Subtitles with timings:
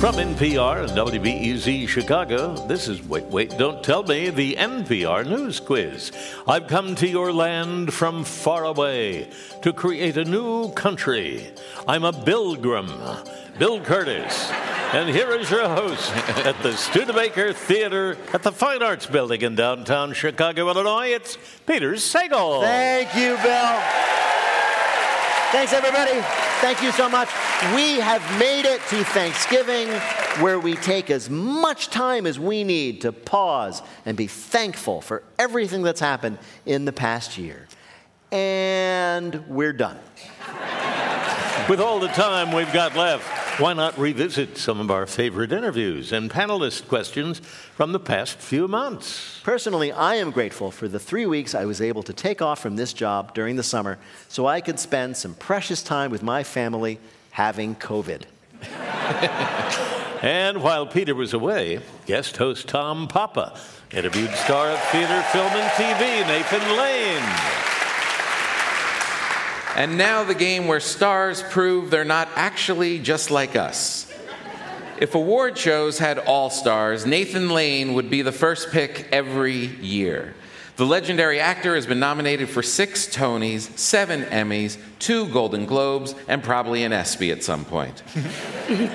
[0.00, 5.58] From NPR and WBEZ Chicago, this is Wait, Wait, Don't Tell Me, the NPR News
[5.58, 6.12] Quiz.
[6.46, 9.28] I've come to your land from far away
[9.62, 11.50] to create a new country.
[11.88, 12.86] I'm a Bilgrim,
[13.58, 14.50] Bill Kurtis.
[14.94, 16.12] And here is your host
[16.46, 21.08] at the Studebaker Theater at the Fine Arts Building in downtown Chicago, Illinois.
[21.08, 21.36] It's
[21.66, 22.62] Peter Sagal.
[22.62, 23.80] Thank you, Bill.
[25.50, 26.47] Thanks, everybody.
[26.60, 27.28] Thank you so much.
[27.74, 29.88] We have made it to Thanksgiving,
[30.42, 35.22] where we take as much time as we need to pause and be thankful for
[35.38, 37.68] everything that's happened in the past year.
[38.32, 39.98] And we're done.
[41.68, 46.12] With all the time we've got left, why not revisit some of our favorite interviews
[46.12, 49.40] and panelist questions from the past few months?
[49.42, 52.76] Personally, I am grateful for the three weeks I was able to take off from
[52.76, 57.00] this job during the summer so I could spend some precious time with my family
[57.32, 58.22] having COVID.
[60.22, 63.58] and while Peter was away, guest host Tom Papa
[63.90, 67.77] interviewed star of theater, film, and TV Nathan Lane.
[69.78, 74.12] And now the game where stars prove they're not actually just like us.
[75.00, 80.34] If award shows had all stars, Nathan Lane would be the first pick every year.
[80.74, 86.42] The legendary actor has been nominated for six Tonys, seven Emmys, two Golden Globes, and
[86.42, 88.00] probably an ESPY at some point.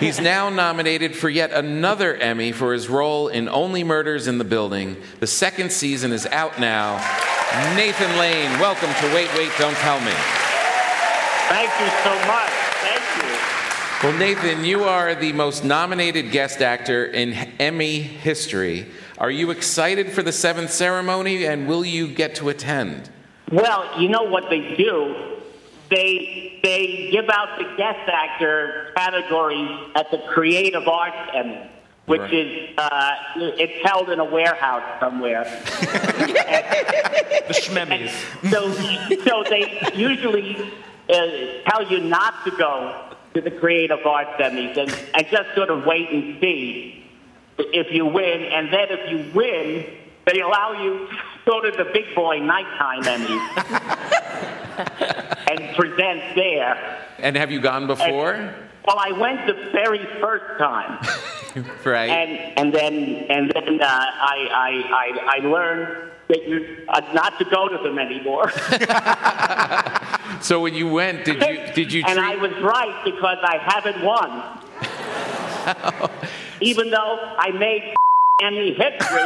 [0.01, 4.43] He's now nominated for yet another Emmy for his role in Only Murders in the
[4.43, 4.97] Building.
[5.21, 6.97] The second season is out now.
[7.77, 10.42] Nathan Lane, welcome to Wait, Wait, Don't Tell Me.
[11.53, 12.49] Thank you so much.
[12.81, 14.09] Thank you.
[14.09, 18.87] Well, Nathan, you are the most nominated guest actor in Emmy history.
[19.19, 23.11] Are you excited for the seventh ceremony and will you get to attend?
[23.51, 25.37] Well, you know what they do?
[25.91, 31.69] They, they give out the guest actor categories at the Creative Arts Emmy
[32.05, 32.33] which right.
[32.33, 35.45] is uh, it's held in a warehouse somewhere.
[35.69, 38.11] the Schmemmies.
[38.51, 38.73] So,
[39.23, 40.57] so they usually
[41.07, 45.85] tell you not to go to the creative arts Emmys and, and just sort of
[45.85, 47.03] wait and see
[47.57, 48.43] if you win.
[48.43, 49.85] And then if you win,
[50.25, 51.15] they allow you to
[51.45, 53.43] go to the big boy nighttime Emmys
[55.49, 56.99] and present there.
[57.19, 58.33] And have you gone before?
[58.33, 60.99] And, well, I went the very first time.
[61.85, 62.09] right.
[62.09, 62.93] And and then
[63.29, 67.77] and then uh, I, I I I learned that you uh, not to go to
[67.77, 68.51] them anymore.
[70.41, 72.03] so when you went, did you did you?
[72.07, 74.59] and I was right because I haven't won.
[76.61, 77.93] Even though I made
[78.41, 79.23] Emmy history,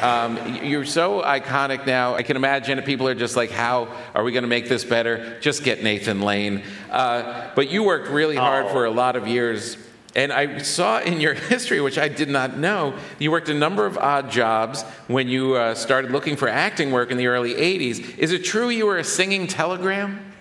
[0.00, 2.14] Um, you're so iconic now.
[2.14, 5.40] I can imagine people are just like, how are we going to make this better?
[5.40, 6.62] Just get Nathan Lane.
[6.88, 8.68] Uh, but you worked really hard oh.
[8.68, 9.76] for a lot of years.
[10.14, 13.86] And I saw in your history, which I did not know, you worked a number
[13.86, 18.18] of odd jobs when you uh, started looking for acting work in the early 80s.
[18.18, 20.32] Is it true you were a singing telegram?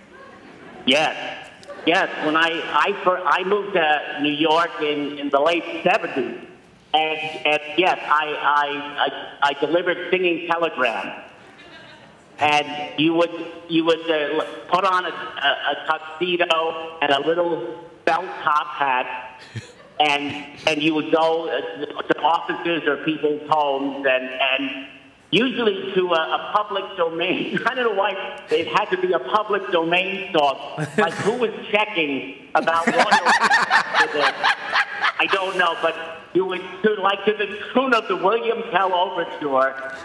[0.86, 1.38] Yes.
[1.86, 6.46] Yes, when I, I, I moved to New York in, in the late 70s,
[6.94, 11.24] and, and yes, I, I, I, I delivered singing telegrams.
[12.40, 13.32] And you would,
[13.70, 19.27] you would uh, put on a, a, a tuxedo and a little felt top hat,
[20.00, 24.88] and, and you would go to offices or people's homes and, and
[25.32, 27.60] usually to a, a, public domain.
[27.66, 30.86] I don't know why it had to be a public domain song.
[30.98, 34.34] Like who was checking about royalties?
[35.20, 35.96] I don't know, but
[36.34, 39.96] you would to like to the tune of the William Tell Overture.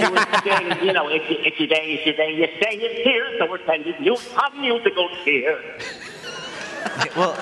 [0.00, 2.34] You would sing, you know, it's, it's your day, it's your day.
[2.34, 5.62] You say it's here, so we're sending you some musical cheer.
[7.16, 7.36] Well.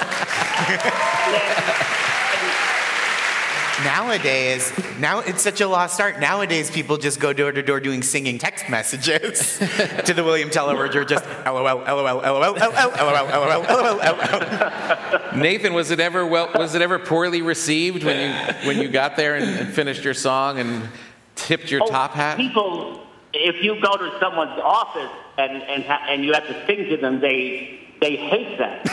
[3.85, 6.19] Nowadays, now it's such a lost art.
[6.19, 10.71] Nowadays, people just go door to door doing singing text messages to the William Tell
[10.71, 15.37] Overture, just LOL, LOL, LOL, LOL, LOL, LOL, LOL.
[15.37, 16.51] Nathan, was it ever well?
[16.55, 20.15] Was it ever poorly received when you when you got there and, and finished your
[20.15, 20.89] song and
[21.35, 22.39] tipped your oh, top hat?
[22.39, 26.97] People, if you go to someone's office and and and you have to sing to
[26.97, 28.85] them, they they hate that.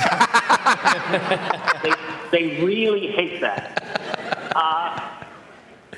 [1.84, 1.94] they,
[2.32, 4.52] they really hate that.
[4.56, 5.10] Uh,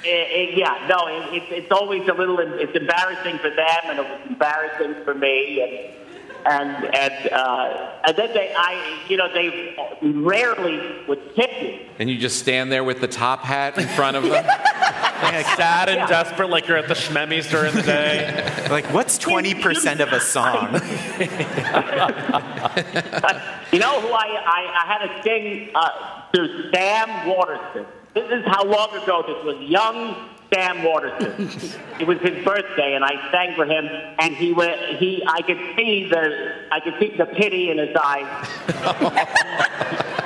[0.04, 4.06] it, it, yeah, no, it, it's always a little, it's embarrassing for them and it
[4.06, 5.62] was embarrassing for me.
[5.62, 6.05] And,
[6.46, 11.80] and, and, uh, and then they, I, you know, they rarely would tip you.
[11.98, 14.46] And you just stand there with the top hat in front of them?
[15.24, 18.52] like Sad and desperate, like you're at the Schmemmies during the day.
[18.66, 20.74] Like, what's 20% of a song?
[23.72, 27.86] You know who I, I, I had to sing uh, to Sam Waterston.
[28.14, 29.58] This is how long ago this was.
[29.60, 31.50] Young Sam Waterston.
[32.00, 33.86] it was his birthday, and I sang for him,
[34.20, 34.80] and he went.
[34.98, 38.48] He, I could see the, I could see the pity in his eyes.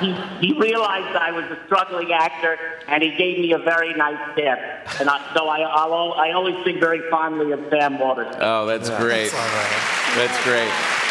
[0.00, 0.12] he,
[0.46, 2.56] he realized I was a struggling actor,
[2.86, 4.58] and he gave me a very nice tip.
[5.00, 8.40] And I, so I, I'll, al- I always think very fondly of Sam Waterston.
[8.40, 9.30] Oh, that's great.
[9.30, 10.26] That's all right.
[10.28, 11.09] That's great.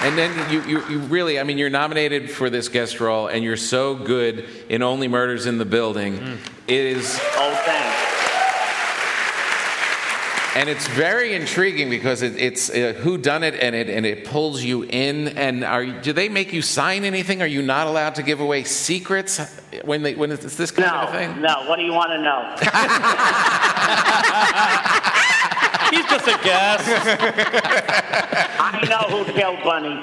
[0.00, 3.42] And then you, you, you really, I mean, you're nominated for this guest role, and
[3.42, 6.14] you're so good in Only Murders in the Building.
[6.68, 7.96] It is, Oh, thanks.
[10.56, 14.24] and it's very intriguing because it, it's uh, who done it, and it and it
[14.24, 15.28] pulls you in.
[15.36, 17.42] And are do they make you sign anything?
[17.42, 19.40] Are you not allowed to give away secrets
[19.84, 21.40] when they when it's this kind No, of thing?
[21.42, 21.64] no.
[21.68, 22.54] What do you want to know?
[25.90, 26.84] He's just a guest.
[28.60, 29.96] I know who killed Bunny.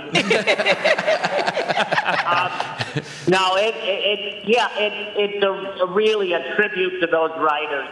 [2.25, 2.51] um,
[3.27, 5.43] no, it, it, it yeah, it, it's
[5.81, 7.89] a really a tribute to those writers.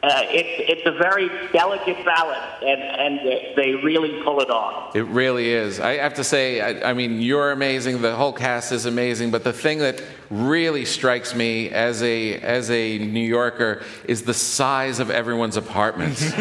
[0.00, 4.94] Uh, it's it's a very delicate balance, and and they- they really pull it off.
[4.94, 5.80] It really is.
[5.80, 8.00] I have to say, I, I mean, you're amazing.
[8.00, 9.32] The whole cast is amazing.
[9.32, 10.00] But the thing that
[10.30, 16.22] really strikes me as a as a New Yorker is the size of everyone's apartments.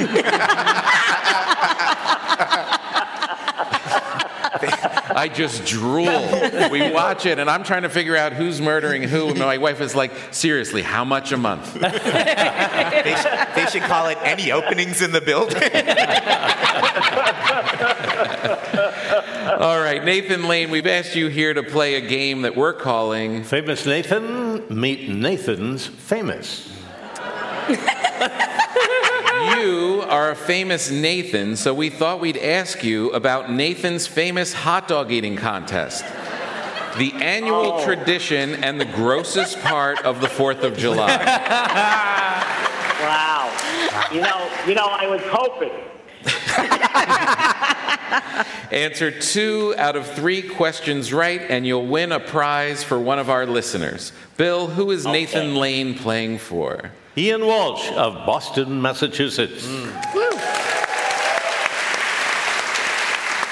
[5.18, 6.08] I just drool.
[6.72, 9.30] We watch it, and I'm trying to figure out who's murdering who.
[9.30, 11.78] And my wife is like, "Seriously, how much a month?"
[12.98, 15.62] They, sh- they should call it any openings in the building.
[19.60, 23.44] All right, Nathan Lane, we've asked you here to play a game that we're calling
[23.44, 26.68] Famous Nathan, meet Nathan's famous.
[29.62, 34.88] You are a famous Nathan, so we thought we'd ask you about Nathan's famous hot
[34.88, 36.04] dog eating contest.
[36.98, 37.84] The annual Oh.
[37.86, 41.14] tradition and the grossest part of the 4th of July.
[43.00, 43.52] Wow.
[44.12, 45.70] You know, you know, I was hoping.
[48.72, 53.30] Answer two out of three questions right, and you'll win a prize for one of
[53.30, 54.12] our listeners.
[54.38, 56.92] Bill, who is Nathan Lane playing for?
[57.18, 59.66] Ian Walsh of Boston, Massachusetts.
[59.68, 60.28] Hmm.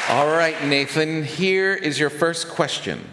[0.08, 3.04] All right, Nathan, here is your first question.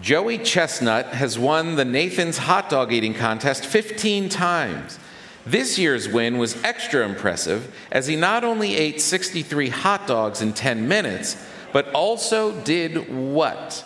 [0.00, 4.98] Joey Chestnut has won the Nathan's hot dog eating contest 15 times.
[5.46, 10.52] This year's win was extra impressive as he not only ate 63 hot dogs in
[10.52, 11.36] 10 minutes,
[11.72, 13.84] but also did what?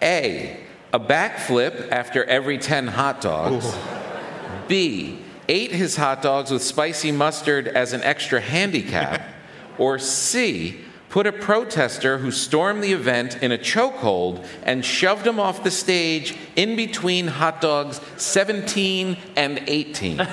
[0.00, 0.58] A.
[0.92, 3.74] A backflip after every 10 hot dogs.
[4.68, 5.18] B.
[5.48, 9.22] Ate his hot dogs with spicy mustard as an extra handicap.
[9.78, 10.80] or C.
[11.12, 15.70] Put a protester who stormed the event in a chokehold and shoved him off the
[15.70, 20.16] stage in between hot dogs 17 and 18.
[20.16, 20.26] Well,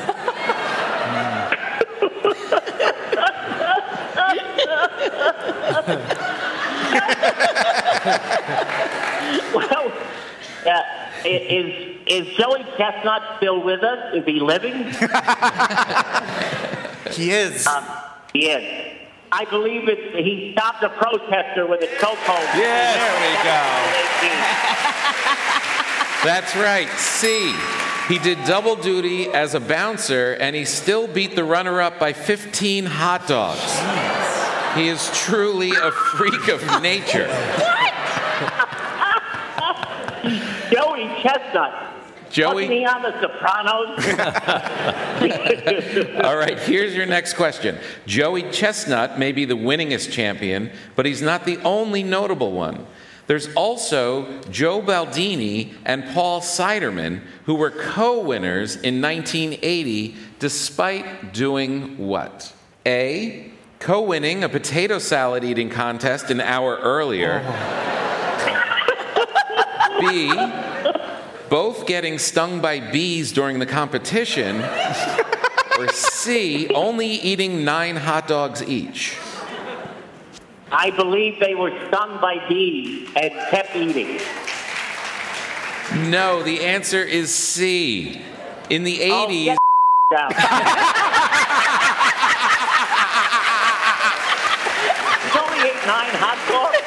[10.65, 10.81] uh,
[11.25, 14.15] is is Joey Chestnut still with us?
[14.15, 14.71] Is he living?
[17.11, 17.67] he is.
[17.67, 17.83] Um,
[18.31, 18.98] he is.
[19.31, 22.43] I believe it, he stopped a protester with a chokehold.
[22.57, 23.61] Yeah, there we go.
[26.23, 27.53] That's right, C.
[28.07, 32.11] He did double duty as a bouncer and he still beat the runner up by
[32.11, 33.79] 15 hot dogs.
[34.75, 37.27] He is truly a freak of nature.
[37.27, 37.93] What?
[40.71, 41.88] Joey Chestnut.
[42.29, 43.97] Joey- Wasn't he on The Sopranos?
[46.25, 47.77] All right, here's your next question.
[48.05, 52.85] Joey Chestnut may be the winningest champion, but he's not the only notable one.
[53.27, 61.97] There's also Joe Baldini and Paul Siderman, who were co winners in 1980, despite doing
[61.97, 62.51] what?
[62.87, 63.51] A.
[63.79, 67.39] Co winning a potato salad eating contest an hour earlier.
[69.99, 70.29] B.
[71.49, 74.61] Both getting stung by bees during the competition.
[75.77, 76.67] or C.
[76.69, 79.17] Only eating nine hot dogs each.
[80.71, 84.19] I believe they were stung by bees and kept eating.
[86.11, 88.21] No, the answer is C.
[88.69, 89.55] In the 80s,
[90.11, 90.31] Oh, down.
[95.39, 96.77] Only ate nine hot dogs.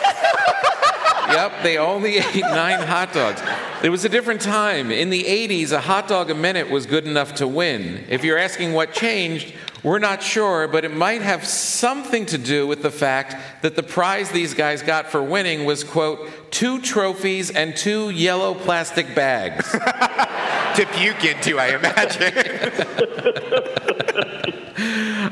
[1.35, 3.41] yep, they only ate nine hot dogs.
[3.83, 4.93] It was a different time.
[4.93, 8.05] In the 80s, a hot dog a minute was good enough to win.
[8.09, 12.69] If you're asking what changed, we're not sure, but it might have something to do
[12.69, 17.51] with the fact that the prize these guys got for winning was, quote, two trophies
[17.51, 19.69] and two yellow plastic bags.
[19.73, 22.33] to puke into, I imagine.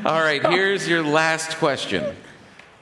[0.05, 2.03] All right, here's your last question.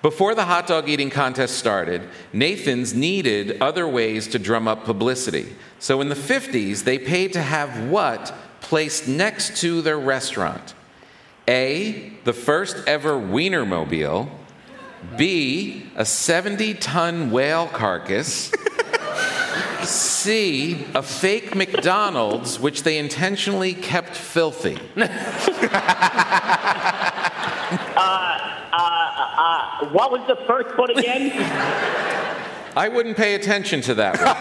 [0.01, 2.01] Before the hot dog eating contest started,
[2.32, 5.53] Nathan's needed other ways to drum up publicity.
[5.77, 10.74] So in the 50s, they paid to have what placed next to their restaurant?
[11.48, 14.29] A, the first ever Wienermobile.
[15.18, 18.51] B, a 70 ton whale carcass.
[19.84, 24.77] C, a fake McDonald's, which they intentionally kept filthy.
[29.79, 31.31] What was the first one again?
[32.75, 34.36] I wouldn't pay attention to that one.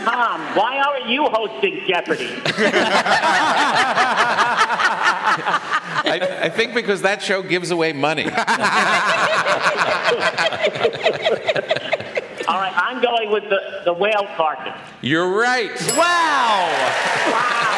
[0.04, 2.30] Tom, why aren't you hosting Jeopardy?
[6.02, 8.24] I, I think because that show gives away money.
[12.50, 14.76] All right, I'm going with the, the whale carcass.
[15.02, 15.70] You're right.
[15.96, 16.68] Wow.
[17.30, 17.76] Wow!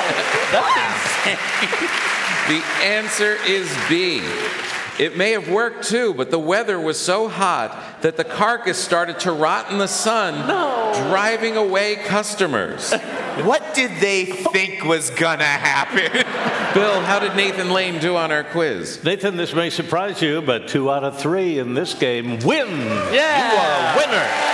[2.48, 4.20] The answer is B.
[4.98, 7.70] It may have worked too, but the weather was so hot
[8.02, 10.35] that the carcass started to rot in the sun,
[11.09, 12.92] driving away customers.
[13.44, 16.12] what did they think was gonna happen?
[16.75, 19.02] Bill, how did Nathan Lane do on our quiz?
[19.04, 22.68] Nathan, this may surprise you, but two out of three in this game win.
[23.12, 23.52] Yeah.
[23.52, 24.52] You are a winner.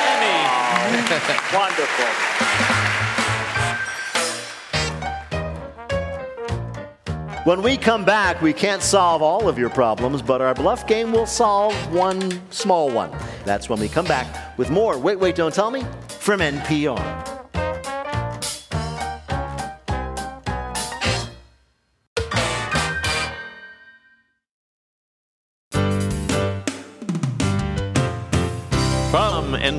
[1.52, 2.47] Wonderful.
[7.48, 11.12] When we come back, we can't solve all of your problems, but our bluff game
[11.12, 13.10] will solve one small one.
[13.46, 17.37] That's when we come back with more Wait, Wait, Don't Tell Me from NPR.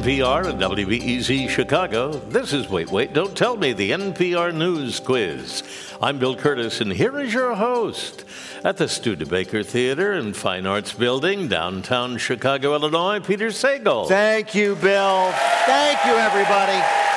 [0.09, 5.61] NPR and WBEZ Chicago, this is Wait, Wait, Don't Tell Me, the NPR News Quiz.
[6.01, 8.25] I'm Bill Kurtis, and here is your host
[8.63, 14.07] at the Studebaker Theater and Fine Arts Building, downtown Chicago, Illinois, Peter Sagal.
[14.07, 15.31] Thank you, Bill.
[15.67, 17.08] Thank you, everybody.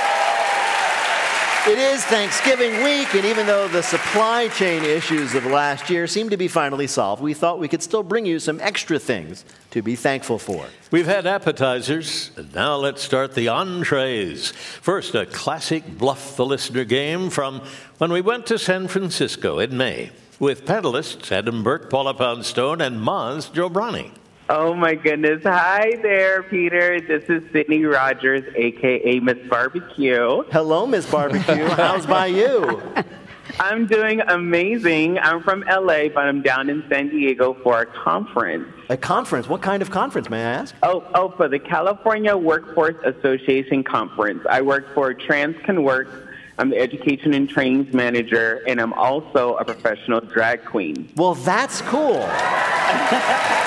[1.64, 6.28] It is Thanksgiving week, and even though the supply chain issues of last year seem
[6.30, 9.80] to be finally solved, we thought we could still bring you some extra things to
[9.80, 10.66] be thankful for.
[10.90, 14.50] We've had appetizers, and now let's start the entrees.
[14.50, 17.62] First, a classic Bluff the Listener game from
[17.98, 22.98] when we went to San Francisco in May with panelists Adam Burke, Paula Poundstone, and
[22.98, 24.10] Maz Jobrani.
[24.54, 25.42] Oh my goodness.
[25.44, 27.00] Hi there, Peter.
[27.00, 30.42] This is Sydney Rogers, aka Miss Barbecue.
[30.52, 31.64] Hello, Miss Barbecue.
[31.68, 32.82] How's by you?
[33.60, 35.18] I'm doing amazing.
[35.20, 38.68] I'm from LA, but I'm down in San Diego for a conference.
[38.90, 39.48] A conference?
[39.48, 40.74] What kind of conference, may I ask?
[40.82, 44.44] Oh, oh, for the California Workforce Association conference.
[44.50, 46.28] I work for Trans Can Work.
[46.58, 51.10] I'm the education and trainings manager, and I'm also a professional drag queen.
[51.16, 52.28] Well, that's cool.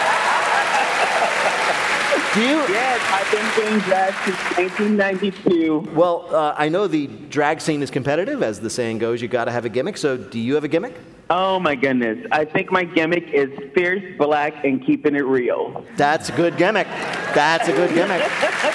[2.35, 2.57] Do you?
[2.67, 5.91] Yes, I've been doing drag since 1992.
[5.95, 9.21] Well, uh, I know the drag scene is competitive, as the saying goes.
[9.21, 9.95] You got to have a gimmick.
[9.95, 10.95] So, do you have a gimmick?
[11.29, 12.27] Oh my goodness.
[12.33, 15.85] I think my gimmick is fierce, black, and keeping it real.
[15.95, 16.87] That's a good gimmick.
[17.33, 18.21] That's a good gimmick.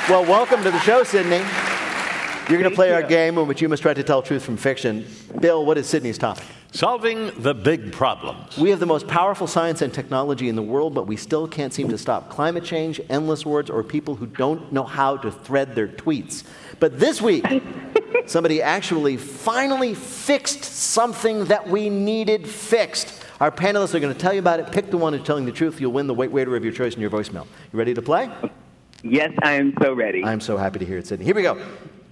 [0.09, 1.45] well, welcome to the show, Sydney.
[2.49, 4.57] You're going to play our game in which you must try to tell truth from
[4.57, 5.07] fiction.
[5.39, 6.47] Bill, what is Sydney's topic?
[6.73, 8.57] Solving the big problems.
[8.57, 11.75] We have the most powerful science and technology in the world, but we still can't
[11.75, 15.75] seem to stop climate change, endless wars, or people who don't know how to thread
[15.75, 16.45] their tweets.
[16.79, 17.45] But this week,
[18.27, 23.25] somebody actually finally fixed something that we needed fixed.
[23.41, 24.71] Our panelists are going to tell you about it.
[24.71, 25.81] Pick the one who's telling the truth.
[25.81, 27.47] You'll win the wait waiter of your choice in your voicemail.
[27.73, 28.31] You ready to play?
[29.03, 30.25] Yes, I am so ready.
[30.25, 31.25] I'm so happy to hear it, Sydney.
[31.25, 31.61] Here we go.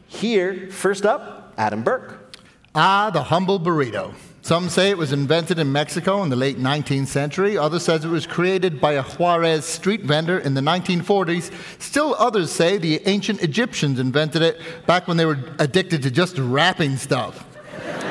[0.09, 2.35] Here, first up, Adam Burke.
[2.75, 4.15] Ah, the humble burrito.
[4.49, 7.59] Some say it was invented in Mexico in the late 19th century.
[7.59, 11.53] Others says it was created by a Juarez street vendor in the 1940s.
[11.79, 16.39] Still others say the ancient Egyptians invented it back when they were addicted to just
[16.39, 17.45] wrapping stuff.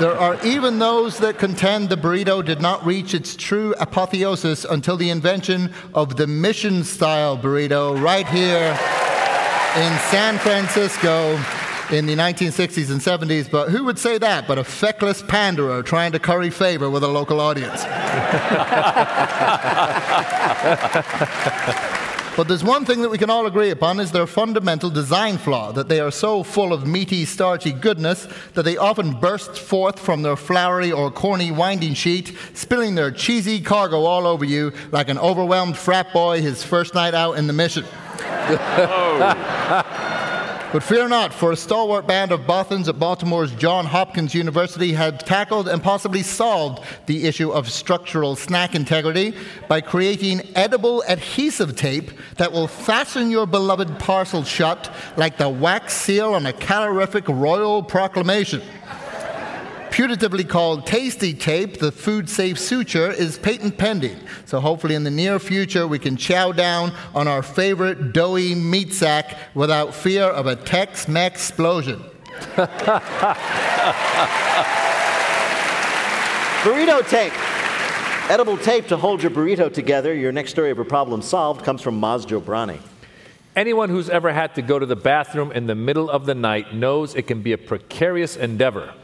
[0.00, 4.96] there are even those that contend the burrito did not reach its true apotheosis until
[4.96, 8.76] the invention of the mission style burrito right here
[9.76, 11.38] in San Francisco
[11.92, 13.50] in the 1960s and 70s.
[13.50, 17.08] But who would say that but a feckless panderer trying to curry favor with a
[17.08, 17.84] local audience?
[22.36, 25.72] But there's one thing that we can all agree upon is their fundamental design flaw
[25.72, 30.22] that they are so full of meaty, starchy goodness that they often burst forth from
[30.22, 35.18] their flowery or corny winding sheet, spilling their cheesy cargo all over you like an
[35.18, 37.84] overwhelmed frat boy his first night out in the mission.
[38.52, 40.06] Oh.
[40.72, 45.18] But fear not, for a stalwart band of Bothans at Baltimore's Johns Hopkins University had
[45.18, 49.34] tackled and possibly solved the issue of structural snack integrity
[49.66, 55.92] by creating edible adhesive tape that will fasten your beloved parcel shut like the wax
[55.92, 58.62] seal on a calorific royal proclamation.
[59.90, 64.16] Putatively called Tasty Tape, the food safe suture is patent pending.
[64.46, 68.94] So hopefully in the near future we can chow down on our favorite doughy meat
[68.94, 72.02] sack without fear of a Tex Mex explosion.
[76.62, 77.32] Burrito tape.
[78.30, 80.14] Edible tape to hold your burrito together.
[80.14, 82.78] Your next story of a problem solved comes from Maz Jobrani.
[83.56, 86.72] Anyone who's ever had to go to the bathroom in the middle of the night
[86.72, 88.94] knows it can be a precarious endeavor.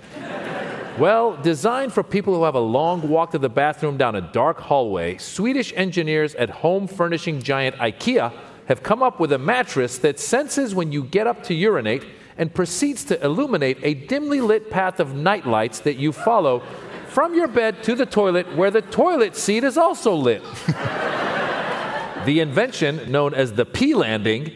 [0.98, 4.58] Well, designed for people who have a long walk to the bathroom down a dark
[4.58, 8.32] hallway, Swedish engineers at home furnishing giant IKEA
[8.64, 12.02] have come up with a mattress that senses when you get up to urinate
[12.38, 16.62] and proceeds to illuminate a dimly lit path of nightlights that you follow
[17.08, 20.42] from your bed to the toilet, where the toilet seat is also lit.
[22.24, 24.50] the invention, known as the P landing,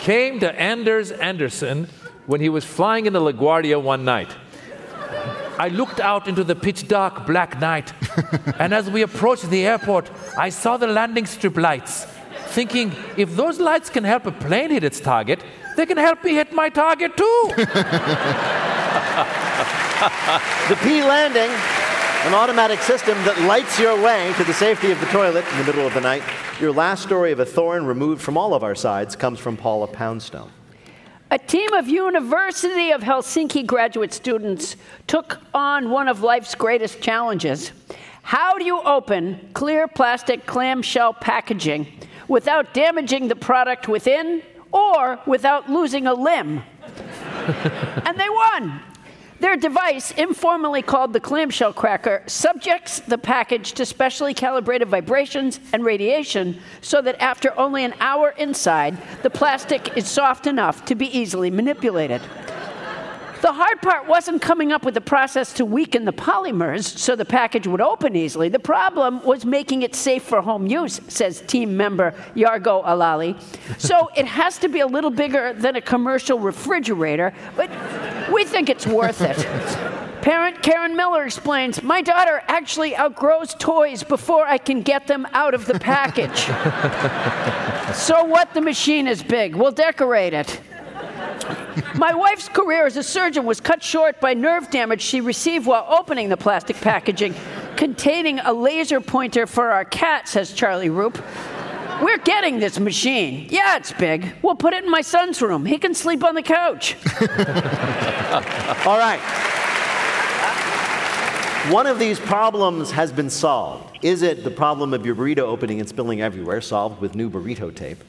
[0.00, 1.88] came to Anders Anderson
[2.26, 4.34] when he was flying in the LaGuardia one night.
[5.58, 7.92] I looked out into the pitch dark black night,
[8.58, 12.06] and as we approached the airport, I saw the landing strip lights,
[12.46, 15.42] thinking if those lights can help a plane hit its target,
[15.76, 17.52] they can help me hit my target too.
[20.02, 21.50] The P landing,
[22.26, 25.64] an automatic system that lights your way to the safety of the toilet in the
[25.64, 26.24] middle of the night.
[26.60, 29.86] Your last story of a thorn removed from all of our sides comes from Paula
[29.86, 30.50] Poundstone.
[31.32, 37.72] A team of University of Helsinki graduate students took on one of life's greatest challenges.
[38.22, 41.86] How do you open clear plastic clamshell packaging
[42.28, 44.42] without damaging the product within
[44.72, 46.62] or without losing a limb?
[48.04, 48.82] and they won.
[49.42, 55.84] Their device, informally called the clamshell cracker, subjects the package to specially calibrated vibrations and
[55.84, 61.06] radiation so that after only an hour inside, the plastic is soft enough to be
[61.06, 62.22] easily manipulated.
[63.42, 67.24] The hard part wasn't coming up with a process to weaken the polymers so the
[67.24, 68.48] package would open easily.
[68.48, 73.36] The problem was making it safe for home use, says team member Yargo Alali.
[73.80, 77.68] So it has to be a little bigger than a commercial refrigerator, but
[78.32, 79.36] we think it's worth it.
[80.22, 85.52] Parent Karen Miller explains My daughter actually outgrows toys before I can get them out
[85.52, 86.44] of the package.
[87.96, 88.54] so what?
[88.54, 89.56] The machine is big.
[89.56, 90.60] We'll decorate it.
[92.02, 95.86] My wife's career as a surgeon was cut short by nerve damage she received while
[95.88, 97.32] opening the plastic packaging
[97.76, 101.22] containing a laser pointer for our cat, says Charlie Roop.
[102.02, 103.46] We're getting this machine.
[103.50, 104.34] Yeah, it's big.
[104.42, 105.64] We'll put it in my son's room.
[105.64, 106.96] He can sleep on the couch.
[108.84, 109.20] All right.
[111.70, 113.96] One of these problems has been solved.
[114.02, 117.72] Is it the problem of your burrito opening and spilling everywhere, solved with new burrito
[117.72, 118.02] tape?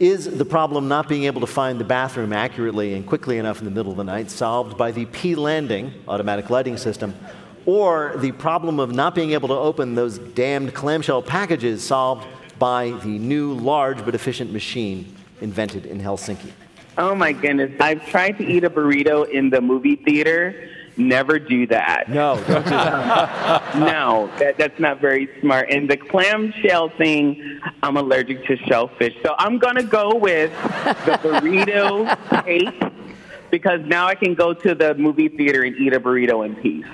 [0.00, 3.66] Is the problem not being able to find the bathroom accurately and quickly enough in
[3.66, 7.14] the middle of the night solved by the P landing automatic lighting system?
[7.66, 12.26] Or the problem of not being able to open those damned clamshell packages solved
[12.58, 16.50] by the new large but efficient machine invented in Helsinki?
[16.96, 17.78] Oh my goodness.
[17.78, 20.69] I've tried to eat a burrito in the movie theater.
[20.96, 22.08] Never do that.
[22.08, 23.76] No, don't do that.
[23.78, 25.70] no, that, that's not very smart.
[25.70, 29.14] And the clamshell thing, I'm allergic to shellfish.
[29.22, 30.50] So I'm going to go with
[31.06, 32.92] the burrito tape
[33.50, 36.86] because now I can go to the movie theater and eat a burrito in peace.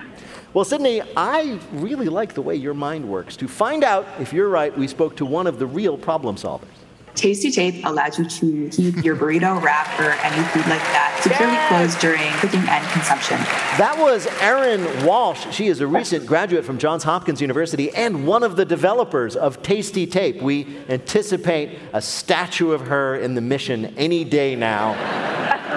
[0.55, 3.37] Well, Sydney, I really like the way your mind works.
[3.37, 6.86] To find out if you're right, we spoke to one of the real problem solvers.
[7.17, 11.57] Tasty tape allows you to keep your burrito wrap or any food like that securely
[11.69, 13.39] closed during cooking and consumption.
[13.79, 15.47] That was Erin Walsh.
[15.51, 19.63] She is a recent graduate from Johns Hopkins University and one of the developers of
[19.63, 20.43] Tasty Tape.
[20.43, 24.93] We anticipate a statue of her in the mission any day now.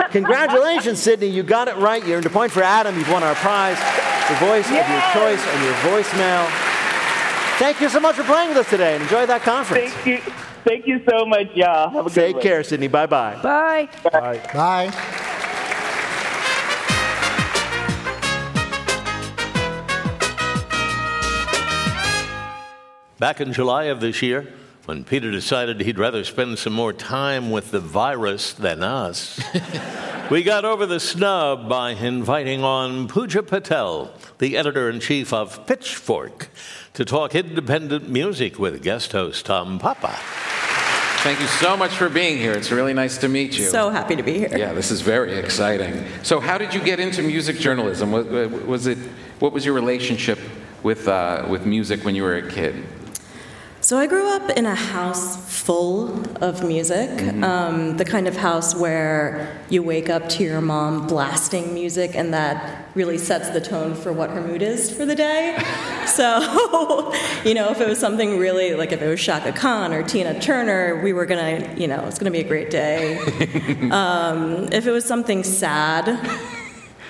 [0.12, 1.28] Congratulations, Sydney.
[1.28, 2.06] You got it right.
[2.06, 2.97] You earned a point for Adam.
[2.97, 3.80] You've won our prize,
[4.28, 6.47] the voice of your choice and your voicemail.
[7.60, 9.93] Thank you so much for playing with us today and enjoy that conference.
[9.93, 10.34] Thank you.
[10.69, 11.89] Thank you so much, y'all.
[11.89, 12.27] Have a good day.
[12.27, 12.43] Take one.
[12.43, 12.88] care, Sydney.
[12.88, 13.41] Bye bye.
[13.41, 13.89] Bye.
[14.03, 14.39] Bye.
[14.53, 14.91] Bye.
[23.17, 24.53] Back in July of this year,
[24.86, 29.41] when Peter decided he'd rather spend some more time with the virus than us,
[30.29, 35.65] we got over the snub by inviting on Puja Patel, the editor in chief of
[35.65, 36.49] Pitchfork,
[36.99, 40.19] to talk independent music with guest host Tom Papa.
[41.23, 42.51] Thank you so much for being here.
[42.51, 43.67] It's really nice to meet you.
[43.67, 44.49] So happy to be here.
[44.57, 46.03] Yeah, this is very exciting.
[46.23, 48.12] So, how did you get into music journalism?
[48.12, 48.97] Was, was it
[49.39, 50.39] what was your relationship
[50.83, 52.83] with uh, with music when you were a kid?
[53.89, 57.10] So I grew up in a house full of music,
[57.41, 62.32] um, the kind of house where you wake up to your mom blasting music, and
[62.32, 65.58] that really sets the tone for what her mood is for the day.
[66.06, 66.38] so,
[67.43, 70.39] you know, if it was something really like if it was Chaka Khan or Tina
[70.39, 73.17] Turner, we were gonna, you know, it's gonna be a great day.
[73.89, 76.10] um, if it was something sad,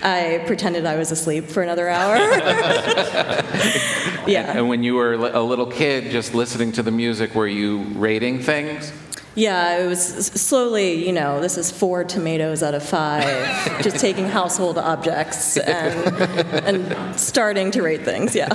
[0.02, 2.16] I pretended I was asleep for another hour.
[4.28, 4.58] yeah.
[4.58, 8.40] And when you were a little kid, just listening to the music, were you rating
[8.40, 8.92] things?
[9.36, 13.24] Yeah, it was slowly, you know, this is four tomatoes out of five,
[13.84, 16.24] just taking household objects and,
[16.66, 18.50] and starting to rate things, yeah.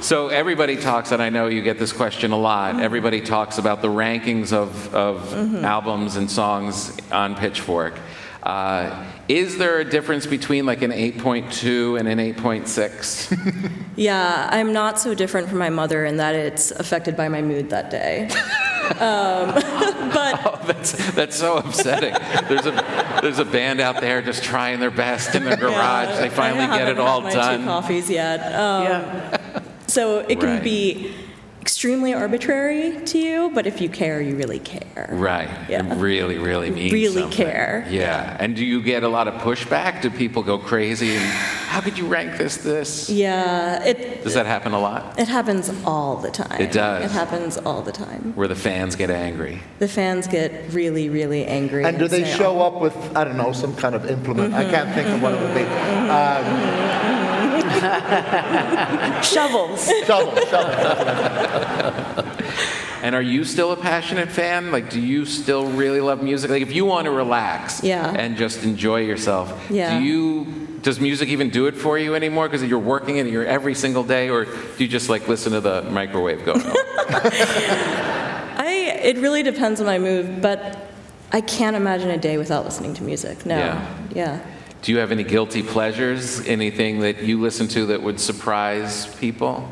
[0.00, 2.80] So everybody talks, and I know you get this question a lot.
[2.80, 5.62] Everybody talks about the rankings of, of Mhm.
[5.62, 7.94] albums and songs on Pitchfork.
[8.42, 13.72] Uh, is there a difference between like an 8.2 and an 8.6?
[13.98, 17.70] Yeah, I'm not so different from my mother in that it's affected by my mood
[17.70, 18.30] that day.
[18.88, 19.52] Um,
[20.14, 22.14] but Oh, that's that's so upsetting.
[22.48, 26.08] There's a there's a band out there just trying their best in their garage.
[26.08, 27.60] Yeah, they finally I get it haven't all had my done.
[27.60, 28.40] Two coffees yet.
[28.54, 30.62] Um, So it can Right.
[30.64, 31.14] be
[31.68, 35.06] extremely arbitrary to you, but if you care, you really care.
[35.12, 35.50] Right.
[35.68, 35.84] Yeah.
[35.84, 37.44] It really, really means Really something.
[37.44, 37.86] care.
[37.90, 38.38] Yeah.
[38.40, 40.00] And do you get a lot of pushback?
[40.00, 41.22] Do people go crazy and
[41.68, 43.10] how could you rank this this?
[43.10, 45.18] Yeah, it Does that happen a lot?
[45.20, 46.58] it happens all the time.
[46.58, 47.04] It does.
[47.04, 48.32] It happens all the time.
[48.34, 49.60] Where the fans get angry.
[49.78, 51.84] The fans get really, really angry.
[51.84, 54.54] And do they say, show up with, I don't know, some kind of implement?
[54.54, 55.64] I can't think of what it would be.
[55.64, 57.37] Um,
[59.22, 59.86] Shovels.
[60.06, 62.24] Shovels, shovel.
[63.02, 64.72] And are you still a passionate fan?
[64.72, 66.50] Like, do you still really love music?
[66.50, 68.10] Like, if you want to relax Yeah.
[68.10, 69.98] and just enjoy yourself, Yeah.
[69.98, 70.46] do you?
[70.82, 72.48] Does music even do it for you anymore?
[72.48, 75.60] Because you're working and you're every single day, or do you just like listen to
[75.60, 76.54] the microwave go?
[78.60, 80.90] I it really depends on my mood, but
[81.32, 83.44] I can't imagine a day without listening to music.
[83.46, 83.56] No.
[83.58, 83.86] Yeah.
[84.14, 84.40] Yeah.
[84.82, 86.46] Do you have any guilty pleasures?
[86.46, 89.70] Anything that you listen to that would surprise people?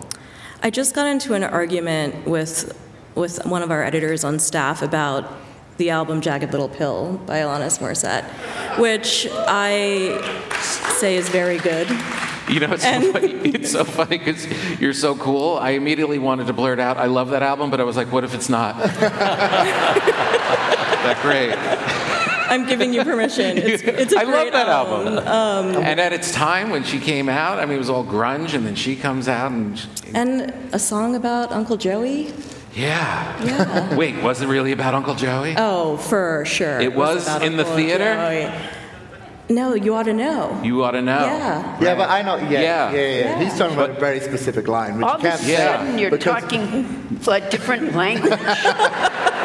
[0.63, 2.77] I just got into an argument with
[3.15, 5.33] with one of our editors on staff about
[5.79, 8.25] the album Jagged Little Pill by Alanis Morissette,
[8.79, 10.21] which I
[10.91, 11.89] say is very good.
[12.49, 13.35] You know, it's so funny.
[13.57, 14.47] It's so funny because
[14.81, 15.57] you're so cool.
[15.57, 18.25] I immediately wanted to blurt out, "I love that album," but I was like, "What
[18.25, 19.99] if it's not that
[21.23, 21.55] great?"
[22.49, 23.59] I'm giving you permission.
[23.59, 25.19] It's, it's a I love great that album.
[25.19, 28.55] Um, and at its time when she came out, I mean, it was all grunge,
[28.55, 29.81] and then she comes out and
[30.15, 32.33] and a song about Uncle Joey.
[32.75, 33.43] yeah.
[33.45, 33.95] Yeah.
[33.97, 35.55] Wait, was it really about Uncle Joey?
[35.57, 36.81] Oh, for sure.
[36.81, 38.15] It was about in the Uncle theater?
[38.15, 38.53] Joey.
[39.49, 40.61] No, you ought to know.
[40.65, 41.21] You ought to know.
[41.25, 41.79] Yeah.
[41.81, 42.37] Yeah, but I know.
[42.37, 42.61] Yeah, Yeah.
[42.61, 43.19] yeah, yeah.
[43.21, 43.39] Yeah.
[43.45, 45.57] He's talking about a very specific line, which All you of a can't say.
[45.57, 48.33] sudden, you're because- talking a different language.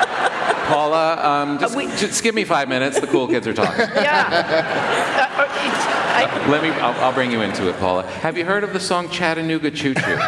[0.71, 2.99] Paula, um, just, Uh, we- just give me five minutes.
[2.99, 3.79] The cool kids are talking.
[3.95, 4.27] yeah.
[5.37, 5.47] Uh, uh,
[6.13, 6.69] I, Let me.
[6.69, 8.03] I'll, I'll bring you into it, Paula.
[8.21, 10.19] Have you heard of the song Chattanooga Choo Choo?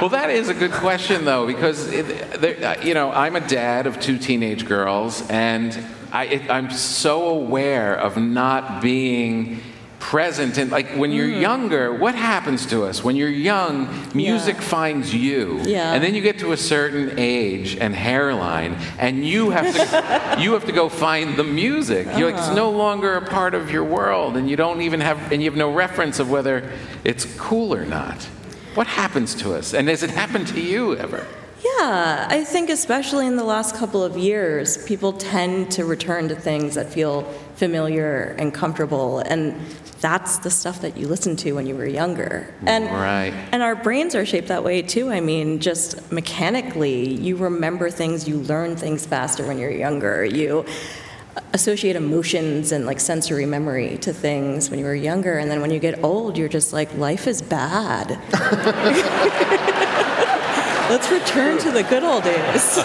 [0.00, 3.88] Well, that is a good question, though, because it, uh, you know I'm a dad
[3.88, 5.76] of two teenage girls, and
[6.12, 9.60] I, it, I'm so aware of not being
[9.98, 10.58] present.
[10.58, 11.40] And like when you're hmm.
[11.40, 13.02] younger, what happens to us?
[13.02, 15.92] When you're young, music finds you, Yeah.
[15.92, 20.52] and then you get to a certain age and hairline, and you have to you
[20.52, 22.06] have to go find the music.
[22.16, 22.54] You're like it's uh-huh.
[22.54, 25.58] no longer a part of your world, and you don't even have and you have
[25.58, 26.70] no reference of whether
[27.04, 28.22] it's cool or not.
[28.74, 29.74] What happens to us?
[29.74, 31.26] And has it happened to you ever?
[31.64, 36.36] Yeah, I think especially in the last couple of years, people tend to return to
[36.36, 37.22] things that feel
[37.58, 39.60] familiar and comfortable, and
[40.00, 42.54] that's the stuff that you listened to when you were younger.
[42.64, 43.32] And Right.
[43.52, 45.10] and our brains are shaped that way too.
[45.10, 50.24] I mean, just mechanically, you remember things, you learn things faster when you're younger.
[50.24, 50.64] You
[51.52, 55.70] associate emotions and like sensory memory to things when you were younger, and then when
[55.70, 58.18] you get old, you're just like, life is bad.
[60.90, 62.78] Let's return to the good old days.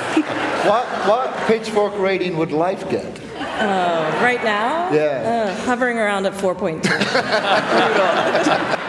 [0.67, 3.19] What, what pitchfork rating would life get?
[3.59, 5.53] Uh, right now, Yeah.
[5.59, 6.81] uh, hovering around at 4.2.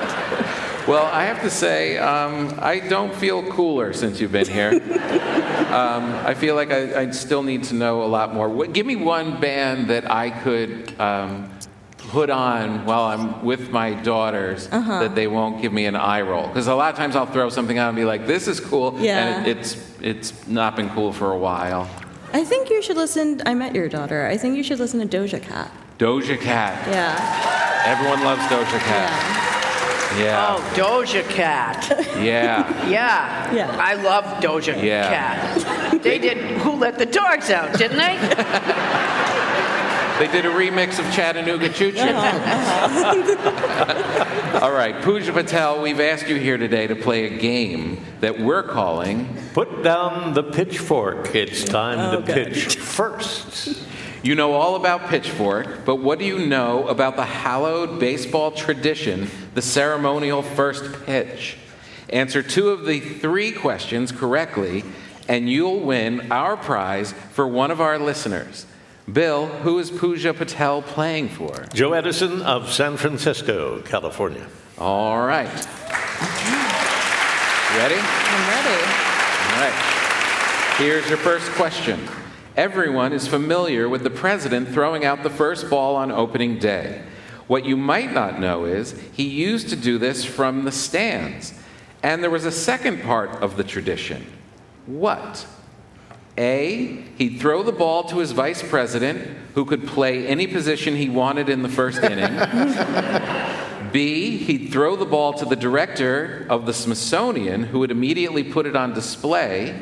[0.86, 4.68] Well, I have to say, um, I don't feel cooler since you've been here.
[5.72, 8.50] um, I feel like I, I, still need to know a lot more.
[8.50, 11.48] What, give me one band that I could um,
[11.96, 15.00] put on while I'm with my daughters Uh-huh.
[15.00, 16.48] that they won't give me an eye roll.
[16.48, 18.94] Because a lot of times I'll throw something on and be like, "This is cool,"
[19.00, 19.18] Yeah.
[19.38, 21.88] and it, it's it's not been cool for a while.
[22.34, 23.40] I think you should listen.
[23.46, 24.26] I met your daughter.
[24.26, 25.70] I think you should listen to Doja Cat.
[25.98, 26.88] Doja Cat.
[26.88, 27.84] Yeah.
[27.86, 30.18] Everyone loves Doja Cat.
[30.18, 30.56] Yeah.
[30.56, 31.88] Oh, Doja Cat.
[32.20, 32.88] Yeah.
[32.90, 33.52] Yeah.
[33.54, 33.76] Yeah.
[33.80, 35.08] I love Doja Yeah.
[35.08, 36.02] Cat.
[36.02, 38.16] They did Who Let the Dogs Out, didn't they?
[40.18, 41.98] They did a remix of Chattanooga Choo Choo.
[42.00, 43.40] Uh-huh.
[44.62, 48.62] All right, Puja Patel, we've asked you here today to play a game that we're
[48.62, 51.34] calling Put down the pitchfork.
[51.34, 53.84] It's time Oh, to pitch first.
[54.22, 59.28] You know all about Pitchfork, but what do you know about the hallowed baseball tradition,
[59.54, 61.58] the ceremonial first pitch?
[62.08, 64.82] Answer two of the three questions correctly,
[65.28, 68.64] and you'll win our prize for one of our listeners.
[69.12, 71.66] Bill, who is Puja Patel playing for?
[71.74, 74.46] Joe Edison of San Francisco, California.
[74.78, 75.46] All right.
[77.76, 77.96] Ready?
[77.96, 78.82] I'm ready.
[79.50, 80.76] All right.
[80.78, 82.00] Here's your first question.
[82.56, 87.02] Everyone is familiar with the president throwing out the first ball on opening day.
[87.46, 91.52] What you might not know is he used to do this from the stands.
[92.02, 94.24] And there was a second part of the tradition.
[94.86, 95.46] What?
[96.36, 101.08] A, he'd throw the ball to his vice president, who could play any position he
[101.08, 102.32] wanted in the first inning.
[103.92, 108.66] B, he'd throw the ball to the director of the Smithsonian, who would immediately put
[108.66, 109.80] it on display.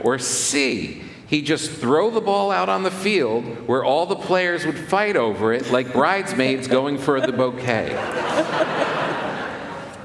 [0.00, 4.66] Or C, he'd just throw the ball out on the field where all the players
[4.66, 7.96] would fight over it like bridesmaids going for the bouquet.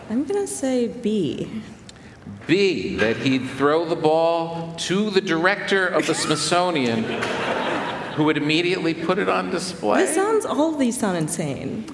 [0.09, 1.63] I'm gonna say B.
[2.49, 7.03] B, that he'd throw the ball to the director of the Smithsonian,
[8.15, 10.01] who would immediately put it on display.
[10.01, 10.45] This sounds.
[10.45, 11.85] All of these sound insane.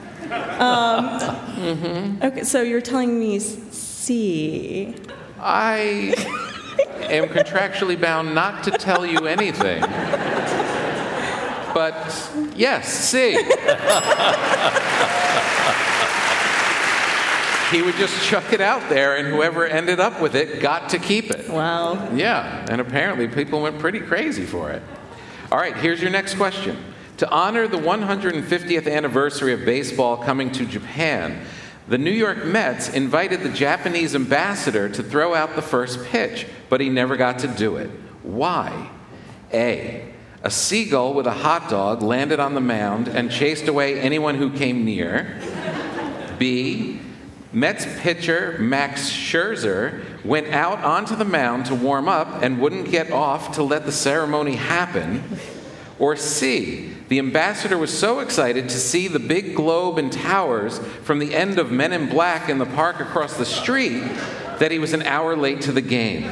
[0.58, 4.96] Um, Okay, so you're telling me C.
[5.42, 6.16] I
[7.02, 9.82] am contractually bound not to tell you anything.
[11.74, 13.34] But yes, C.
[17.72, 21.00] he would just chuck it out there, and whoever ended up with it got to
[21.00, 21.50] keep it.
[21.50, 22.14] Wow.
[22.14, 24.82] Yeah, and apparently people went pretty crazy for it.
[25.52, 26.78] All right, here's your next question.
[27.18, 31.46] To honor the 150th anniversary of baseball coming to Japan,
[31.88, 36.82] the New York Mets invited the Japanese ambassador to throw out the first pitch, but
[36.82, 37.90] he never got to do it.
[38.24, 38.90] Why?
[39.54, 40.12] A.
[40.44, 44.52] A seagull with a hot dog landed on the mound and chased away anyone who
[44.52, 45.40] came near.
[46.38, 47.00] B.
[47.56, 53.12] Mets pitcher Max Scherzer went out onto the mound to warm up and wouldn't get
[53.12, 55.24] off to let the ceremony happen.
[55.98, 56.94] Or C.
[57.08, 61.58] The ambassador was so excited to see the big globe and towers from the end
[61.58, 64.04] of Men in Black in the park across the street
[64.60, 66.24] that he was an hour late to the game.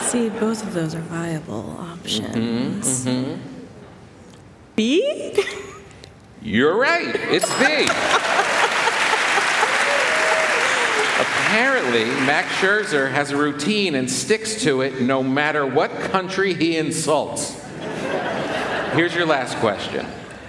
[0.00, 3.04] See, both of those are viable options.
[3.06, 3.40] Mm-hmm.
[4.74, 5.44] B?
[6.42, 7.14] You're right.
[7.14, 8.44] It's B.
[11.50, 16.76] Apparently, Max Scherzer has a routine and sticks to it no matter what country he
[16.76, 17.58] insults.
[18.92, 20.04] Here's your last question.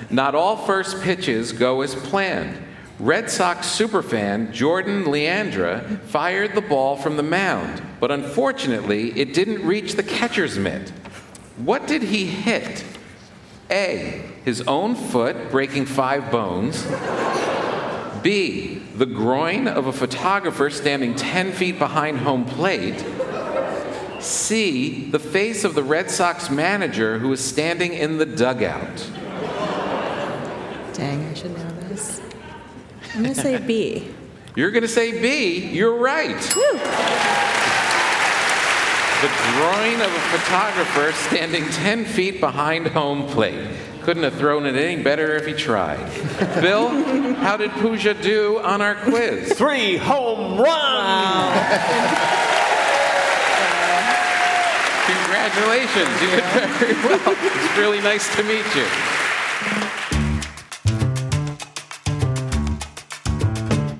[0.09, 2.62] Not all first pitches go as planned.
[2.99, 9.65] Red Sox superfan Jordan Leandre fired the ball from the mound, but unfortunately, it didn't
[9.65, 10.89] reach the catcher's mitt.
[11.55, 12.83] What did he hit?
[13.71, 14.21] A.
[14.43, 16.85] His own foot, breaking five bones.
[18.21, 18.78] B.
[18.99, 23.01] The groin of a photographer standing 10 feet behind home plate.
[24.19, 25.09] C.
[25.09, 29.09] The face of the Red Sox manager who is standing in the dugout.
[30.91, 32.19] Dang, I should know this.
[33.15, 34.05] I'm gonna say B.
[34.57, 35.69] You're going to say B.
[35.69, 36.35] You're right.
[36.35, 36.51] The
[39.53, 43.69] groin of a photographer standing 10 feet behind home plate.
[44.10, 46.04] Couldn't have thrown it any better if he tried.
[46.62, 46.89] Bill,
[47.36, 49.54] how did Puja do on our quiz?
[49.54, 51.54] Three home runs!
[55.06, 57.36] Congratulations, you did very well.
[57.38, 58.88] It's really nice to meet you.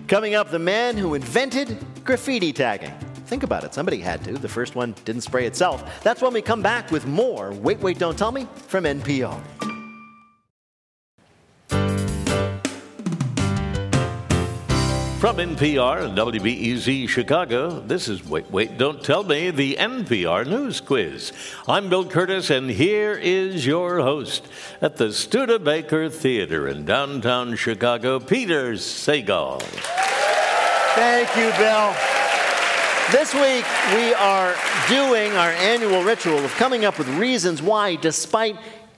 [0.08, 2.96] Coming up, the man who invented graffiti tagging.
[3.28, 4.34] Think about it, somebody had to.
[4.34, 6.02] The first one didn't spray itself.
[6.02, 9.40] That's when we come back with more Wait, Wait, Don't Tell Me from NPR.
[15.20, 20.80] From NPR and WBEZ Chicago, this is Wait, Wait, Don't Tell Me, the NPR News
[20.80, 21.34] Quiz.
[21.68, 24.48] I'm Bill Kurtis, and here is your host
[24.82, 29.62] at the Studebaker Theater in downtown Chicago, Peter Sagal.
[30.96, 31.94] Thank you, Bill.
[33.12, 34.56] This week, we are
[34.88, 38.56] doing our annual ritual of coming up with reasons why, despite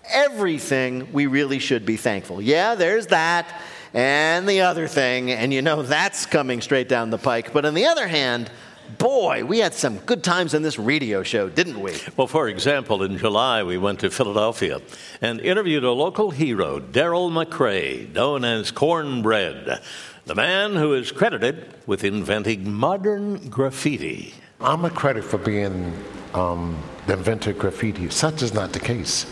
[0.08, 2.44] everything, we really should be thankful.
[2.44, 3.60] Yeah, there's that
[3.94, 7.54] and the other thing, and you know that's coming straight down the pike.
[7.54, 8.50] But on the other hand,
[8.98, 11.94] boy, we had some good times on this radio show, didn't we?
[12.18, 14.82] Well, for example, in July, we went to Philadelphia
[15.22, 19.82] and interviewed a local hero, Daryl McCray, known as Cornbread,
[20.26, 24.34] the man who is credited with inventing modern graffiti.
[24.60, 25.94] I'm a credit for being
[26.34, 26.78] um,
[27.08, 28.10] the inventor of graffiti.
[28.10, 29.26] Such is not the case.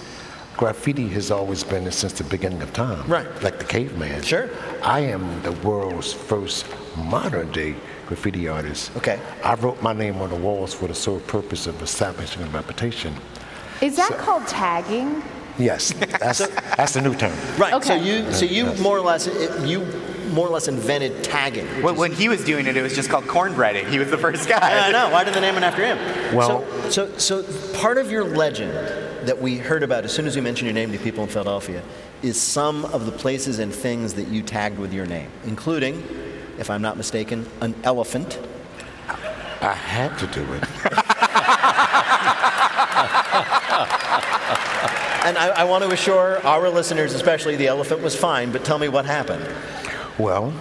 [0.60, 3.10] Graffiti has always been since the beginning of time.
[3.10, 3.26] Right.
[3.42, 4.22] Like the caveman.
[4.24, 4.50] Sure.
[4.84, 6.66] I am the world's first
[6.98, 7.76] modern day
[8.08, 8.92] graffiti artist.
[8.98, 9.22] Okay.
[9.42, 13.14] I wrote my name on the walls for the sole purpose of establishing a reputation.
[13.82, 15.24] Is that called tagging?
[15.58, 16.40] Yes, that's,
[16.76, 17.32] that's the new term.
[17.58, 17.74] Right.
[17.76, 17.88] Okay.
[17.88, 19.28] So you, so you more or less,
[19.66, 19.86] you
[20.34, 21.68] more or less invented tagging.
[21.68, 23.88] which When, is- when he was doing it, it was just called cornbreading.
[23.88, 24.90] He was the first guy.
[24.90, 25.10] I know.
[25.10, 26.36] Why did they name it after him?
[26.36, 30.36] Well- so, so, so part of your legend that we heard about as soon as
[30.36, 31.84] you mentioned your name to people in Philadelphia
[32.22, 36.04] is some of the places and things that you tagged with your name, including,
[36.58, 38.40] if I'm not mistaken, an elephant.
[39.62, 40.64] I had to do it.
[45.26, 48.80] And I, I want to assure our listeners, especially, the elephant was fine, but tell
[48.80, 49.46] me what happened.
[50.18, 50.54] Well,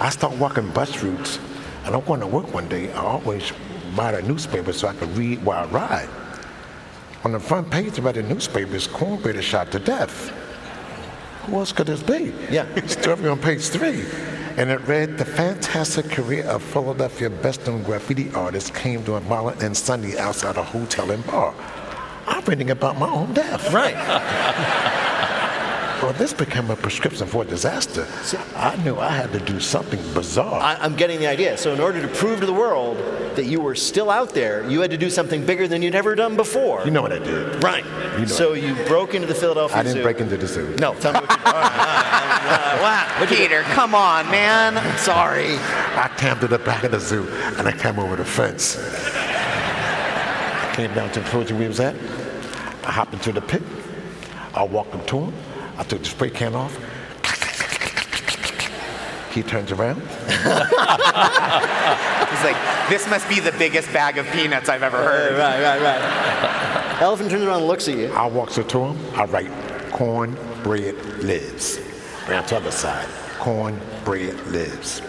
[0.00, 1.38] I start walking bus routes,
[1.84, 2.92] and I'm going to work one day.
[2.92, 3.52] I always
[3.96, 6.08] buy a newspaper so I can read while I ride.
[7.24, 10.30] On the front page of the newspaper is Cornbread is shot to death.
[11.46, 12.32] Who else could this be?
[12.50, 12.66] Yeah.
[12.86, 14.04] Story on page three.
[14.56, 19.62] And it read, the fantastic career of Philadelphia best-known graffiti artist came to a violent
[19.62, 21.54] and Sunday outside a hotel and bar.
[22.26, 23.72] I'm reading about my own death.
[23.72, 23.94] Right.
[26.02, 28.08] Well, this became a prescription for disaster.
[28.56, 30.60] I knew I had to do something bizarre.
[30.60, 31.56] I, I'm getting the idea.
[31.56, 32.96] So, in order to prove to the world
[33.36, 36.16] that you were still out there, you had to do something bigger than you'd ever
[36.16, 36.84] done before.
[36.84, 37.62] You know what I did.
[37.62, 37.84] Right.
[38.14, 40.02] You know so I you broke into the Philadelphia I didn't Zoo.
[40.02, 40.74] break into the zoo.
[40.80, 41.46] No, tell me what you did.
[41.46, 41.70] All right,
[42.42, 43.20] all right, all right.
[43.20, 43.48] What'd you do?
[43.48, 44.74] Peter, come on, man.
[44.98, 45.54] Sorry.
[45.54, 48.76] I camped to the back of the zoo and I came over the fence.
[48.76, 51.94] I came down to the enclosure we was at.
[52.84, 53.62] I hopped into the pit.
[54.54, 55.34] I walked up to him.
[55.82, 56.72] I took the spray can off.
[59.34, 60.00] He turns around.
[60.28, 60.38] He's
[62.44, 62.56] like,
[62.88, 65.36] this must be the biggest bag of peanuts I've ever heard.
[65.36, 67.02] Right, right, right.
[67.02, 68.12] Elephant turns around and looks at you.
[68.12, 68.96] I walks up to him.
[69.16, 69.50] I write,
[69.90, 71.80] cornbread lives.
[72.28, 73.08] Right on the other side,
[73.40, 75.02] cornbread lives.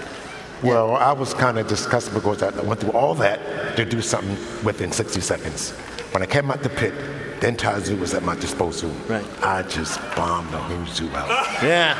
[0.64, 4.38] Well, I was kind of disgusted because I went through all that to do something
[4.66, 5.70] within 60 seconds.
[6.14, 6.96] When I came out the pit,
[7.44, 8.90] the entire zoo was at my disposal.
[9.10, 9.26] Right.
[9.44, 11.28] I just bombed the whole zoo out.
[11.62, 11.94] Yeah.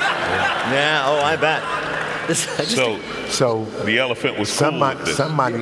[0.72, 1.04] Yeah.
[1.06, 1.62] Oh, I bet.
[2.28, 5.18] This, I just, So So the elephant was cool somebody, with this.
[5.18, 5.58] somebody,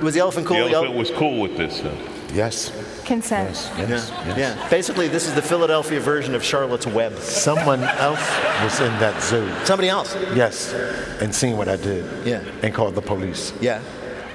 [0.00, 0.58] was the elephant cool?
[0.58, 1.80] the The elephant was cool with this.
[1.80, 1.92] uh,
[2.32, 2.70] yes,
[3.04, 3.48] Consent.
[3.50, 3.88] yes, yeah.
[3.88, 4.38] yes.
[4.38, 4.68] yeah.
[4.70, 7.16] Basically, this is the Philadelphia version of Charlotte's Web.
[7.18, 8.20] Someone else
[8.62, 9.50] was in that zoo.
[9.64, 10.14] Somebody else.
[10.36, 10.72] Yes,
[11.20, 12.04] and seen what I did.
[12.24, 12.44] Yeah.
[12.62, 13.52] And called the police.
[13.60, 13.82] Yeah.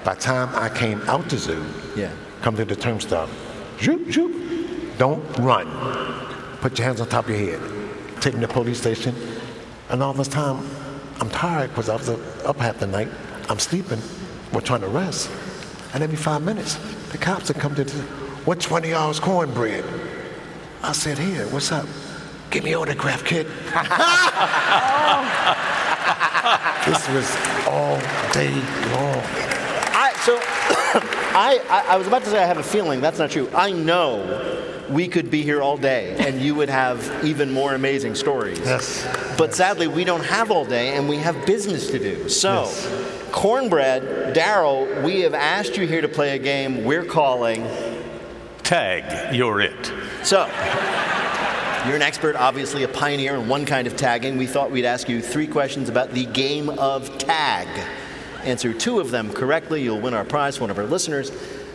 [0.03, 1.63] By the time I came out the zoo,
[1.95, 2.11] Yeah.
[2.41, 3.29] come to the turnstile,
[3.79, 4.33] zoop, zoop,
[4.97, 5.67] don't run.
[6.61, 8.21] Put your hands on top of your head.
[8.21, 9.15] Take me to the police station.
[9.89, 10.67] And all this time,
[11.19, 13.09] I'm tired because I was up half the night.
[13.49, 13.99] I'm sleeping.
[14.51, 15.29] We're trying to rest.
[15.93, 16.75] And every five minutes,
[17.11, 18.01] the cops would come to the,
[18.45, 19.85] which one of y'all is cornbread?
[20.81, 21.85] I said, here, what's up?
[22.49, 23.47] Give me autograph, kid.
[26.85, 27.35] this was
[27.67, 27.97] all
[28.31, 28.51] day
[28.91, 29.21] long.
[29.95, 30.37] I, so
[31.35, 33.01] I, I was about to say I have a feeling.
[33.01, 33.49] That's not true.
[33.55, 38.15] I know we could be here all day and you would have even more amazing
[38.15, 38.59] stories.
[38.59, 39.05] Yes.
[39.37, 42.29] But sadly, we don't have all day and we have business to do.
[42.29, 42.71] So,
[43.31, 47.67] Cornbread, Daryl, we have asked you here to play a game we're calling.
[48.63, 49.93] Tag, you're it.
[50.23, 50.45] So,
[51.85, 54.37] you're an expert, obviously a pioneer in one kind of tagging.
[54.37, 57.67] We thought we'd ask you three questions about the game of tag.
[58.43, 61.31] Answer two of them correctly, you'll win our prize one of our listeners,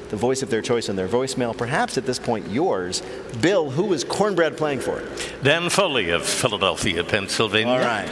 [0.08, 1.56] the voice of their choice in their voicemail.
[1.56, 3.02] Perhaps at this point, yours.
[3.40, 5.02] Bill, who is Cornbread playing for?
[5.42, 7.72] Dan Foley of Philadelphia, Pennsylvania.
[7.72, 8.08] All right.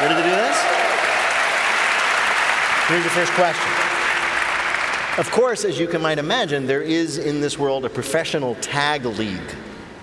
[0.00, 0.62] Ready to do this?
[2.88, 3.72] Here's your first question.
[5.18, 9.04] Of course, as you can might imagine, there is in this world a professional tag
[9.04, 9.40] league.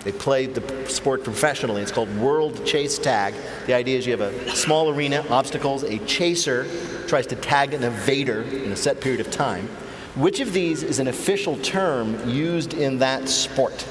[0.04, 1.82] They play the sport professionally.
[1.82, 3.34] It's called World Chase Tag.
[3.66, 6.68] The idea is you have a small arena, obstacles, a chaser
[7.08, 9.68] tries to tag an evader in a set period of time.
[10.16, 13.86] Which of these is an official term used in that sport?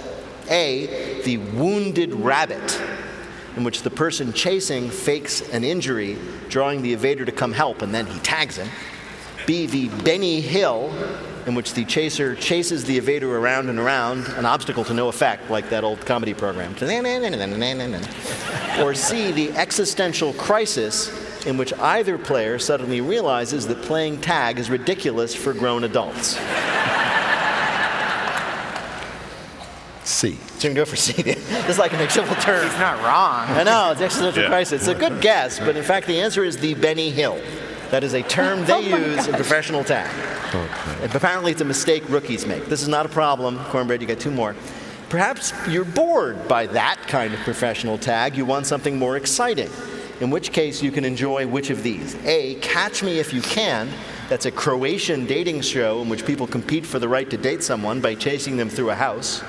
[0.49, 2.81] A, the wounded rabbit,
[3.57, 6.17] in which the person chasing fakes an injury,
[6.49, 8.69] drawing the evader to come help, and then he tags him.
[9.47, 10.91] B, the Benny Hill,
[11.47, 15.51] in which the chaser chases the evader around and around, an obstacle to no effect,
[15.51, 16.75] like that old comedy program.
[18.81, 21.09] Or C, the existential crisis,
[21.47, 26.39] in which either player suddenly realizes that playing tag is ridiculous for grown adults.
[30.05, 30.33] C.
[30.59, 31.15] So you can go for C.
[31.67, 32.63] It's like an official term.
[32.69, 33.49] He's not wrong.
[33.57, 34.49] I know, it's existential Yeah.
[34.49, 34.83] crisis.
[34.87, 37.41] It's a good guess, but in fact, the answer is the Benny Hill.
[37.91, 40.11] That is a term they oh use in professional tag.
[41.03, 42.67] And apparently, it's a mistake rookies make.
[42.67, 43.59] This is not a problem.
[43.71, 44.55] Cornbread, you got two more.
[45.09, 48.37] Perhaps you're bored by that kind of professional tag.
[48.37, 49.71] You want something more exciting.
[50.21, 52.17] In which case, you can enjoy which of these?
[52.25, 53.89] A, Catch Me If You Can.
[54.29, 58.01] That's a Croatian dating show in which people compete for the right to date someone
[58.01, 59.43] by chasing them through a house.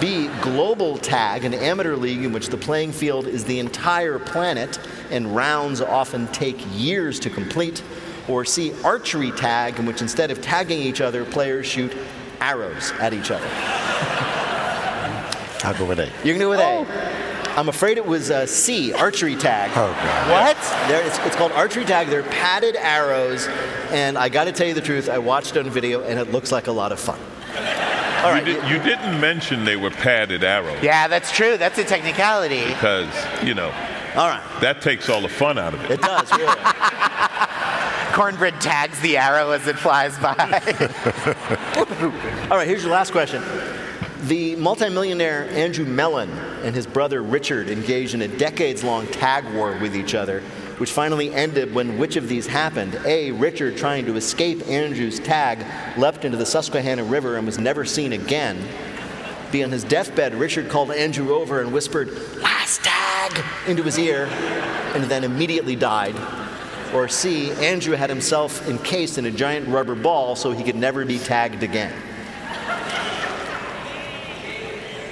[0.00, 4.78] B, Global Tag, an amateur league in which the playing field is the entire planet
[5.10, 7.82] and rounds often take years to complete.
[8.28, 11.96] Or C, Archery Tag, in which instead of tagging each other, players shoot
[12.40, 13.48] arrows at each other.
[15.64, 16.10] I'll go with A.
[16.24, 16.86] You can do it with A.
[16.86, 17.33] Oh.
[17.56, 19.70] I'm afraid it was uh, C, archery tag.
[19.74, 20.30] Oh, God.
[20.30, 20.88] What?
[20.88, 22.08] There, it's, it's called archery tag.
[22.08, 23.46] They're padded arrows,
[23.90, 25.08] and I got to tell you the truth.
[25.08, 27.18] I watched it on video, and it looks like a lot of fun.
[28.24, 28.44] All right.
[28.46, 31.56] You, did, you didn't mention they were padded arrows Yeah, that's true.
[31.56, 32.64] That's a technicality.
[32.66, 33.08] because,
[33.44, 33.66] you know,
[34.16, 34.42] All right.
[34.60, 35.92] that takes all the fun out of it.
[35.92, 36.56] It does, really.
[38.14, 40.34] Cornbread tags the arrow as it flies by.
[42.50, 43.42] All right, here's your last question.
[44.24, 46.30] The multimillionaire Andrew Mellon
[46.62, 50.40] and his brother Richard engaged in a decades long tag war with each other,
[50.78, 52.98] which finally ended when which of these happened?
[53.04, 53.32] A.
[53.32, 55.66] Richard, trying to escape Andrew's tag,
[55.98, 58.66] leapt into the Susquehanna River and was never seen again.
[59.52, 59.62] B.
[59.62, 63.44] On his deathbed, Richard called Andrew over and whispered, Last tag!
[63.66, 64.24] into his ear,
[64.94, 66.16] and then immediately died.
[66.94, 67.50] Or C.
[67.52, 71.62] Andrew had himself encased in a giant rubber ball so he could never be tagged
[71.62, 71.92] again.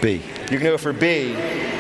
[0.03, 0.21] B.
[0.51, 1.35] You can go for B.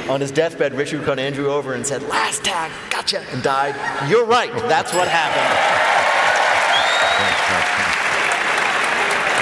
[0.08, 3.74] On his deathbed, Richard called Andrew over and said, Last tag, gotcha, and died.
[4.08, 5.92] You're right, that's what happened.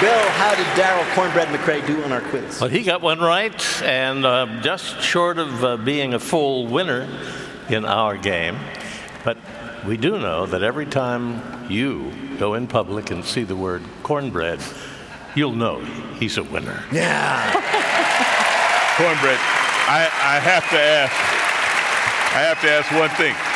[0.01, 2.59] Bill, how did Daryl Cornbread McCray do on our quiz?
[2.59, 7.07] Well, he got one right, and uh, just short of uh, being a full winner
[7.69, 8.57] in our game.
[9.23, 9.37] But
[9.85, 14.59] we do know that every time you go in public and see the word cornbread,
[15.35, 15.85] you'll know
[16.19, 16.83] he's a winner.
[16.91, 17.70] Yeah.
[19.01, 19.39] Cornbread,
[19.89, 21.11] I, I have to ask,
[22.37, 23.50] I have to ask one thing.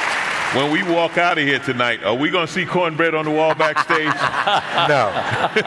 [0.55, 3.31] When we walk out of here tonight, are we going to see cornbread on the
[3.31, 4.05] wall backstage?
[4.87, 5.09] No.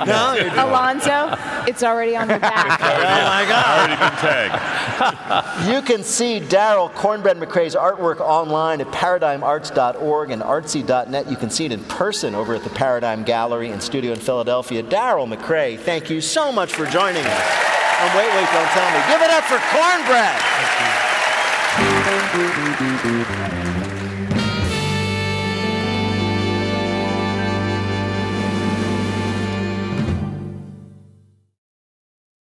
[0.06, 1.34] No, you're Alonzo,
[1.66, 2.78] it's already on the back.
[2.88, 3.90] Oh my God.
[3.90, 5.68] Already been tagged.
[5.68, 11.30] You can see Daryl Cornbread McCray's artwork online at paradigmarts.org and artsy.net.
[11.30, 14.82] You can see it in person over at the Paradigm Gallery and Studio in Philadelphia.
[14.82, 17.42] Daryl McCray, thank you so much for joining us.
[18.00, 19.00] And wait, wait, don't tell me.
[19.12, 20.40] Give it up for Cornbread.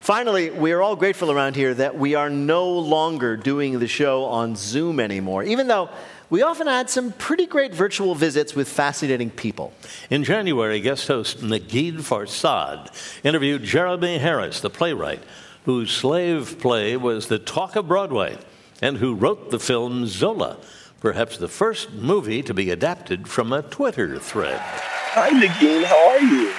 [0.08, 4.24] Finally, we are all grateful around here that we are no longer doing the show
[4.24, 5.90] on Zoom anymore, even though
[6.30, 9.74] we often had some pretty great virtual visits with fascinating people.
[10.10, 12.90] In January, guest host Negin Farsad
[13.22, 15.22] interviewed Jeremy Harris, the playwright,
[15.66, 18.38] whose slave play was the talk of Broadway
[18.82, 20.56] and who wrote the film Zola,
[21.02, 24.62] perhaps the first movie to be adapted from a Twitter thread.
[24.62, 25.84] Hi, Negin.
[25.84, 26.54] How are you?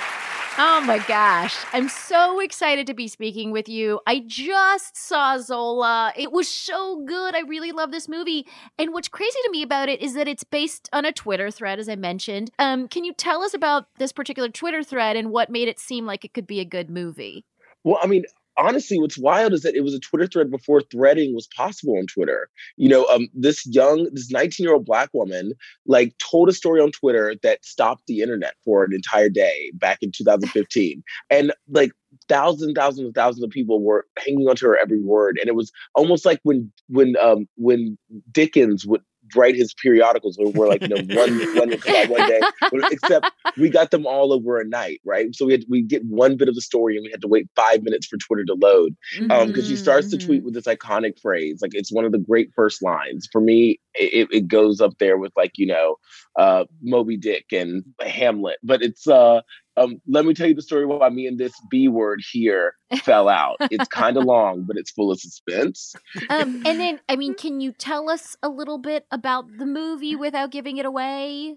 [0.60, 1.56] Oh my gosh.
[1.72, 4.00] I'm so excited to be speaking with you.
[4.08, 6.12] I just saw Zola.
[6.16, 7.36] It was so good.
[7.36, 8.44] I really love this movie.
[8.76, 11.78] And what's crazy to me about it is that it's based on a Twitter thread,
[11.78, 12.50] as I mentioned.
[12.58, 16.06] Um, can you tell us about this particular Twitter thread and what made it seem
[16.06, 17.44] like it could be a good movie?
[17.84, 18.24] Well, I mean,
[18.58, 22.06] honestly, what's wild is that it was a Twitter thread before threading was possible on
[22.06, 22.48] Twitter.
[22.76, 25.52] You know, um, this young, this 19 year old black woman,
[25.86, 29.98] like, told a story on Twitter that stopped the internet for an entire day back
[30.02, 31.02] in 2015.
[31.30, 31.92] And, like,
[32.28, 35.38] thousands, thousands, and thousands of people were hanging onto her every word.
[35.40, 37.96] And it was almost like when, when, um, when
[38.32, 39.02] Dickens would
[39.34, 42.40] write his periodicals where we're like, you know, one one would come out one day,
[42.60, 45.34] but except we got them all over a night, right?
[45.34, 47.48] So we had we get one bit of the story and we had to wait
[47.56, 51.20] five minutes for Twitter to load because um, she starts to tweet with this iconic
[51.20, 53.28] phrase, like it's one of the great first lines.
[53.30, 55.96] For me, it, it goes up there with like you know,
[56.38, 59.40] uh, Moby Dick and Hamlet, but it's uh,
[59.78, 63.28] um, let me tell you the story why me and this B word here fell
[63.28, 63.56] out.
[63.70, 65.94] It's kind of long, but it's full of suspense.
[66.30, 70.16] Um, and then, I mean, can you tell us a little bit about the movie
[70.16, 71.56] without giving it away?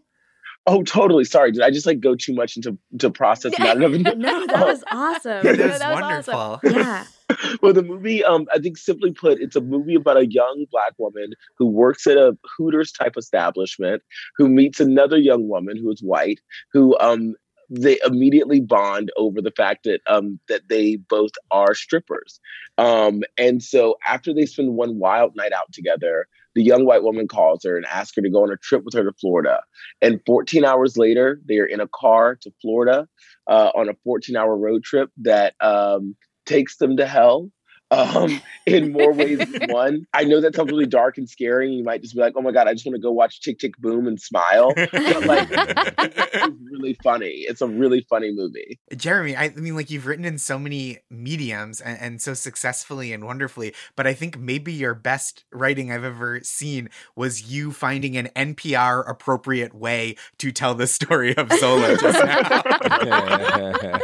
[0.68, 1.24] Oh, totally.
[1.24, 3.54] Sorry, did I just like go too much into to process?
[3.60, 5.44] Not no, that was awesome.
[5.44, 6.34] That No, was wonderful.
[6.34, 6.72] awesome.
[6.72, 7.06] Yeah.
[7.62, 10.94] well, the movie, um, I think simply put, it's a movie about a young black
[10.98, 14.04] woman who works at a Hooters type establishment,
[14.36, 16.40] who meets another young woman who is white,
[16.74, 17.36] who um
[17.74, 22.40] they immediately bond over the fact that um that they both are strippers.
[22.78, 27.28] Um, and so after they spend one wild night out together, the young white woman
[27.28, 29.62] calls her and asks her to go on a trip with her to Florida.
[30.02, 33.08] And 14 hours later, they are in a car to Florida
[33.48, 36.16] uh, on a 14 hour road trip that um,
[36.46, 37.50] takes them to hell
[37.92, 40.08] um, in more ways than one.
[40.14, 41.72] I know that sounds really dark and scary.
[41.72, 43.60] You might just be like, oh my God, I just want to go watch Tick
[43.60, 44.74] Tick Boom and smile.
[44.76, 47.46] But like, it's really funny.
[47.48, 48.80] It's a really funny movie.
[48.96, 53.14] Jeremy, I, I mean, like you've written in so many mediums and, and so successfully
[53.14, 58.16] and wonderfully, but I think maybe your best writing I've ever seen was you finding
[58.18, 62.62] an NPR appropriate way to tell the story of Zola just now.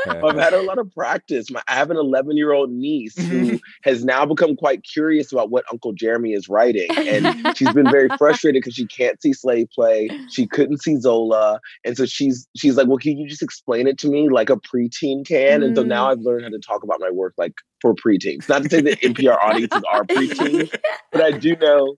[0.08, 1.50] I've had a lot of practice.
[1.50, 5.50] My, I have an 11 year old niece who has now become quite curious about
[5.50, 6.88] what Uncle Jeremy is writing.
[6.96, 10.10] And she's been very frustrated because she can't see slave play.
[10.30, 11.60] She couldn't see Zola.
[11.84, 14.58] And so she's she's like, Well, can you just explain it to me like a
[14.58, 15.64] preteen can?
[15.64, 16.12] And so now mm.
[16.12, 18.50] I've learned how to talk about my work like for preteens.
[18.50, 20.74] Not to say that NPR audiences are preteens,
[21.12, 21.96] but I do know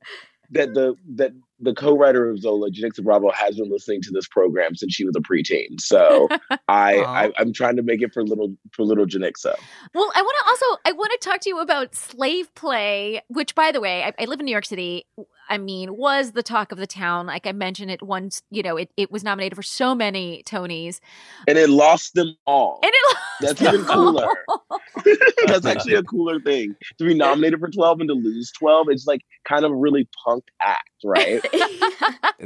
[0.51, 4.75] that the that the co-writer of Zola, Janicza Bravo, has been listening to this program
[4.75, 5.79] since she was a preteen.
[5.79, 6.27] So
[6.67, 9.55] I, I I'm trying to make it for little for little Janicza.
[9.93, 13.55] Well, I want to also I want to talk to you about slave play, which,
[13.55, 15.05] by the way, I, I live in New York City.
[15.49, 17.25] I mean, was the talk of the town.
[17.25, 20.99] Like I mentioned it once, you know, it, it was nominated for so many Tonys.
[21.47, 22.79] And it lost them all.
[22.83, 24.27] And it That's even cooler.
[25.47, 28.89] That's actually a cooler thing to be nominated for 12 and to lose 12.
[28.89, 31.45] It's like kind of a really punk act, right?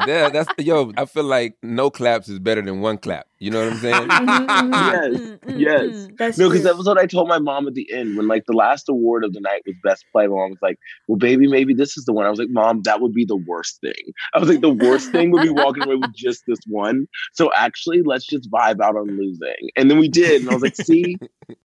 [0.07, 0.91] yeah, that's yo.
[0.97, 3.27] I feel like no claps is better than one clap.
[3.39, 4.07] You know what I'm saying?
[4.07, 4.73] Mm-hmm, mm-hmm.
[4.73, 6.07] yes, mm-hmm, yes.
[6.17, 6.71] That's no, because true.
[6.71, 9.23] that was what I told my mom at the end when like the last award
[9.23, 10.27] of the night was best play.
[10.27, 10.77] My mom was like,
[11.07, 13.35] "Well, baby, maybe this is the one." I was like, "Mom, that would be the
[13.35, 16.59] worst thing." I was like, "The worst thing would be walking away with just this
[16.67, 20.53] one." So actually, let's just vibe out on losing, and then we did, and I
[20.53, 21.17] was like, "See,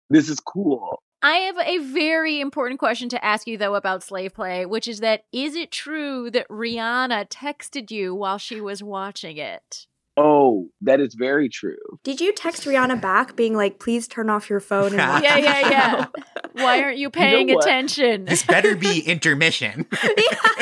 [0.09, 4.35] this is cool." I have a very important question to ask you, though, about slave
[4.35, 9.37] play, which is that is it true that Rihanna texted you while she was watching
[9.37, 9.87] it?
[10.17, 11.99] Oh, that is very true.
[12.03, 15.35] Did you text Rihanna back being like, please turn off your phone and watch yeah,
[15.37, 16.05] the yeah, yeah.
[16.05, 16.11] show?"
[16.63, 17.65] Why aren't you paying what?
[17.65, 18.25] attention?
[18.25, 19.87] this better be intermission.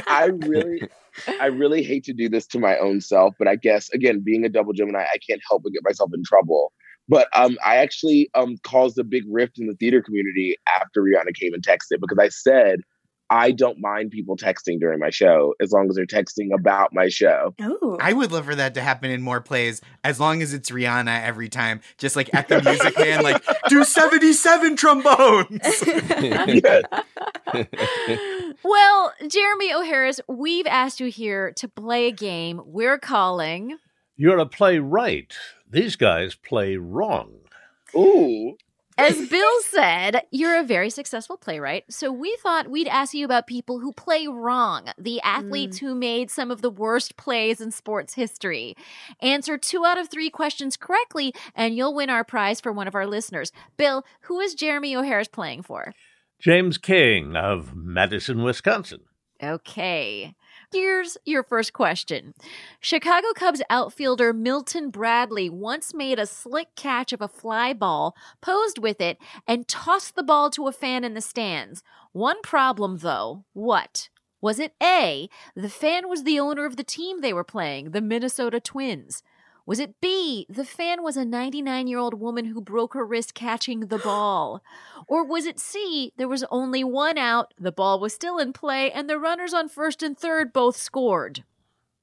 [0.07, 0.81] I really,
[1.41, 4.45] I really hate to do this to my own self, but I guess again, being
[4.45, 6.71] a double Gemini, I can't help but get myself in trouble.
[7.09, 11.35] But um, I actually um caused a big rift in the theater community after Rihanna
[11.35, 12.79] came and texted because I said
[13.33, 17.09] I don't mind people texting during my show as long as they're texting about my
[17.09, 17.55] show.
[17.59, 17.97] Oh.
[17.99, 21.23] I would love for that to happen in more plays as long as it's Rihanna
[21.23, 21.81] every time.
[21.97, 25.49] Just like at the Music Man, like, do 77 trombones.
[28.63, 29.81] well, Jeremy O.
[29.81, 33.77] Harris, we've asked you here to play a game we're calling.
[34.15, 35.33] You're a playwright.
[35.73, 37.31] These guys play wrong.
[37.95, 38.57] Ooh.
[38.95, 43.47] As Bill said, you're a very successful playwright, so we thought we'd ask you about
[43.47, 45.79] people who play wrong, the athletes mm.
[45.79, 48.75] who made some of the worst plays in sports history.
[49.19, 52.93] Answer two out of three questions correctly, and you'll win our prize for one of
[52.93, 53.51] our listeners.
[53.75, 55.01] Bill, who is Jeremy O.
[55.01, 55.95] Harris playing for?
[56.39, 58.99] James King of Madison, Wisconsin.
[59.41, 60.35] Okay.
[60.73, 62.33] Here's your first question.
[62.79, 68.79] Chicago Cubs outfielder Milton Bradley once made a slick catch of a fly ball, posed
[68.79, 71.83] with it, and tossed the ball to a fan in the stands.
[72.11, 73.43] One problem, though.
[73.53, 74.09] What?
[74.41, 78.01] Was it A, the fan was the owner of the team they were playing, the
[78.01, 79.21] Minnesota Twins?
[79.65, 83.33] Was it B, the fan was a 99 year old woman who broke her wrist
[83.33, 84.61] catching the ball?
[85.07, 88.91] Or was it C, there was only one out, the ball was still in play,
[88.91, 91.43] and the runners on first and third both scored?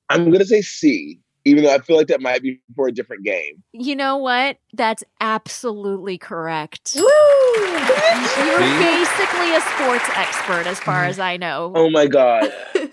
[0.09, 3.25] I'm gonna say C, even though I feel like that might be for a different
[3.25, 3.63] game.
[3.73, 4.57] You know what?
[4.73, 6.95] That's absolutely correct.
[6.97, 7.03] Woo!
[7.03, 11.73] You're basically a sports expert, as far as I know.
[11.77, 12.53] Oh my god.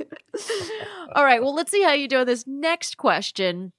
[1.15, 3.71] All right, well, let's see how you do on this next question.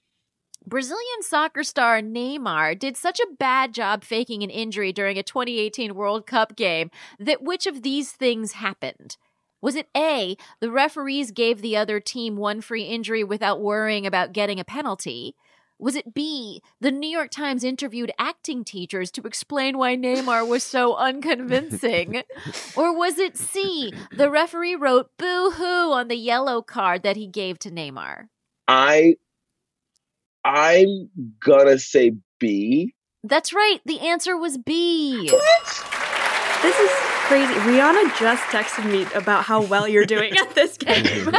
[0.69, 5.95] Brazilian soccer star Neymar did such a bad job faking an injury during a 2018
[5.95, 9.17] World Cup game that which of these things happened?
[9.63, 14.35] Was it A, the referees gave the other team one free injury without worrying about
[14.35, 15.35] getting a penalty?
[15.79, 20.65] Was it B, the New York Times interviewed acting teachers to explain why Neymar was
[20.65, 22.25] so unconvincing?
[22.77, 27.27] or was it C, the referee wrote boo hoo on the yellow card that he
[27.27, 28.29] gave to Neymar?
[28.67, 29.17] I
[30.49, 31.11] I'm
[31.45, 32.95] gonna say B.
[33.23, 35.29] That's right, the answer was B.
[36.63, 36.91] This is
[37.29, 37.53] crazy.
[37.53, 41.29] Rihanna just texted me about how well you're doing at this game.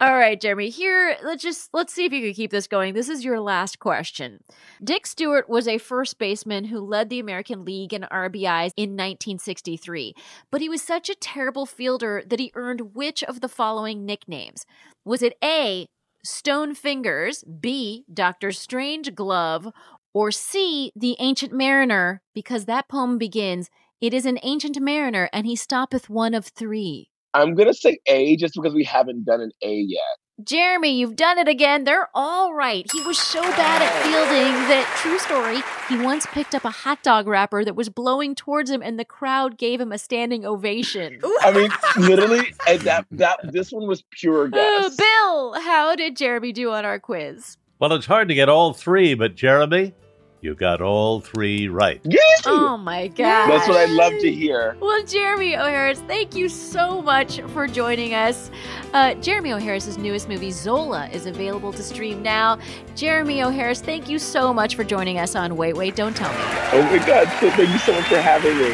[0.00, 0.70] All right, Jeremy.
[0.70, 2.94] Here, let's just let's see if you can keep this going.
[2.94, 4.42] This is your last question.
[4.82, 10.14] Dick Stuart was a first baseman who led the American League in RBIs in 1963,
[10.50, 14.66] but he was such a terrible fielder that he earned which of the following nicknames?
[15.04, 15.86] Was it A,
[16.22, 19.68] Stone Fingers, B, Doctor Strange Glove,
[20.12, 25.46] or C, the Ancient Mariner, because that poem begins, It is an ancient mariner, and
[25.46, 27.10] he stoppeth one of three.
[27.32, 30.02] I'm gonna say A just because we haven't done an A yet.
[30.44, 31.84] Jeremy, you've done it again.
[31.84, 32.88] They're all right.
[32.92, 37.02] He was so bad at fielding that, true story, he once picked up a hot
[37.02, 41.20] dog wrapper that was blowing towards him, and the crowd gave him a standing ovation.
[41.40, 44.96] I mean, literally, that that this one was pure uh, guess.
[44.96, 47.56] Bill, how did Jeremy do on our quiz?
[47.78, 49.94] Well, it's hard to get all three, but Jeremy,
[50.40, 52.00] you got all three right.
[52.46, 53.50] Oh my god.
[53.50, 54.76] That's what I love to hear.
[54.80, 55.64] Well, Jeremy O.
[55.64, 58.50] Harris, thank you so much for joining us.
[58.94, 59.58] Uh, Jeremy O.
[59.58, 62.58] Harris's newest movie, Zola, is available to stream now.
[62.96, 63.50] Jeremy O.
[63.50, 66.38] Harris, thank you so much for joining us on Wait, Wait, Don't Tell Me.
[66.72, 67.28] Oh my God!
[67.28, 68.70] Thank you so much for having me.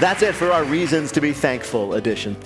[0.00, 2.36] That's it for our Reasons to be Thankful edition.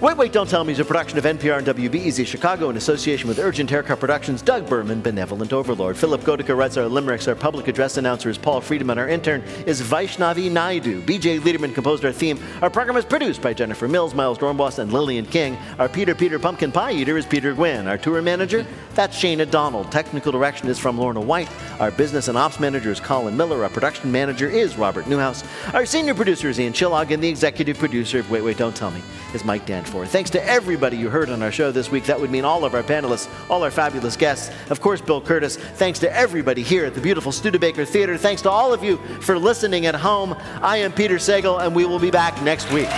[0.00, 3.26] Wait, Wait, Don't Tell Me is a production of NPR and WBEZ Chicago in association
[3.26, 5.96] with Urgent Haircut Productions, Doug Berman, Benevolent Overlord.
[5.96, 7.26] Philipp Goedicke writes our limericks.
[7.26, 8.96] Our public address announcer is Paul Friedman.
[8.96, 11.02] Our intern is Vaishnavi Naidu.
[11.02, 12.38] BJ Leiderman composed our theme.
[12.62, 15.58] Our program is produced by Jennifer Mills, Miles Doornbos, and Lillian King.
[15.80, 17.88] Our Peter Peter Pumpkin Pie Eater is Peter Gwinn.
[17.88, 19.90] Our tour manager, that's Shana Donald.
[19.90, 21.50] Technical direction is from Lorna White.
[21.80, 23.64] Our business and ops manager is Colin Miller.
[23.64, 25.42] Our production manager is Robert Newhouse.
[25.74, 28.92] Our senior producer is Ian Chillag, and the executive producer of Wait, Wait, Don't Tell
[28.92, 29.02] Me
[29.34, 30.10] is Mike Danforth.
[30.10, 32.04] Thanks to everybody you heard on our show this week.
[32.04, 34.54] That would mean all of our panelists, all our fabulous guests.
[34.68, 35.56] Of course, Bill Kurtis.
[35.56, 38.18] Thanks to everybody here at the beautiful Studebaker Theater.
[38.18, 40.36] Thanks to all of you for listening at home.
[40.60, 42.88] I am Peter Sagal, and we will be back next week.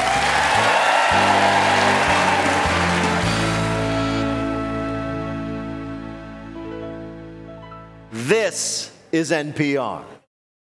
[8.10, 10.09] This is NPR.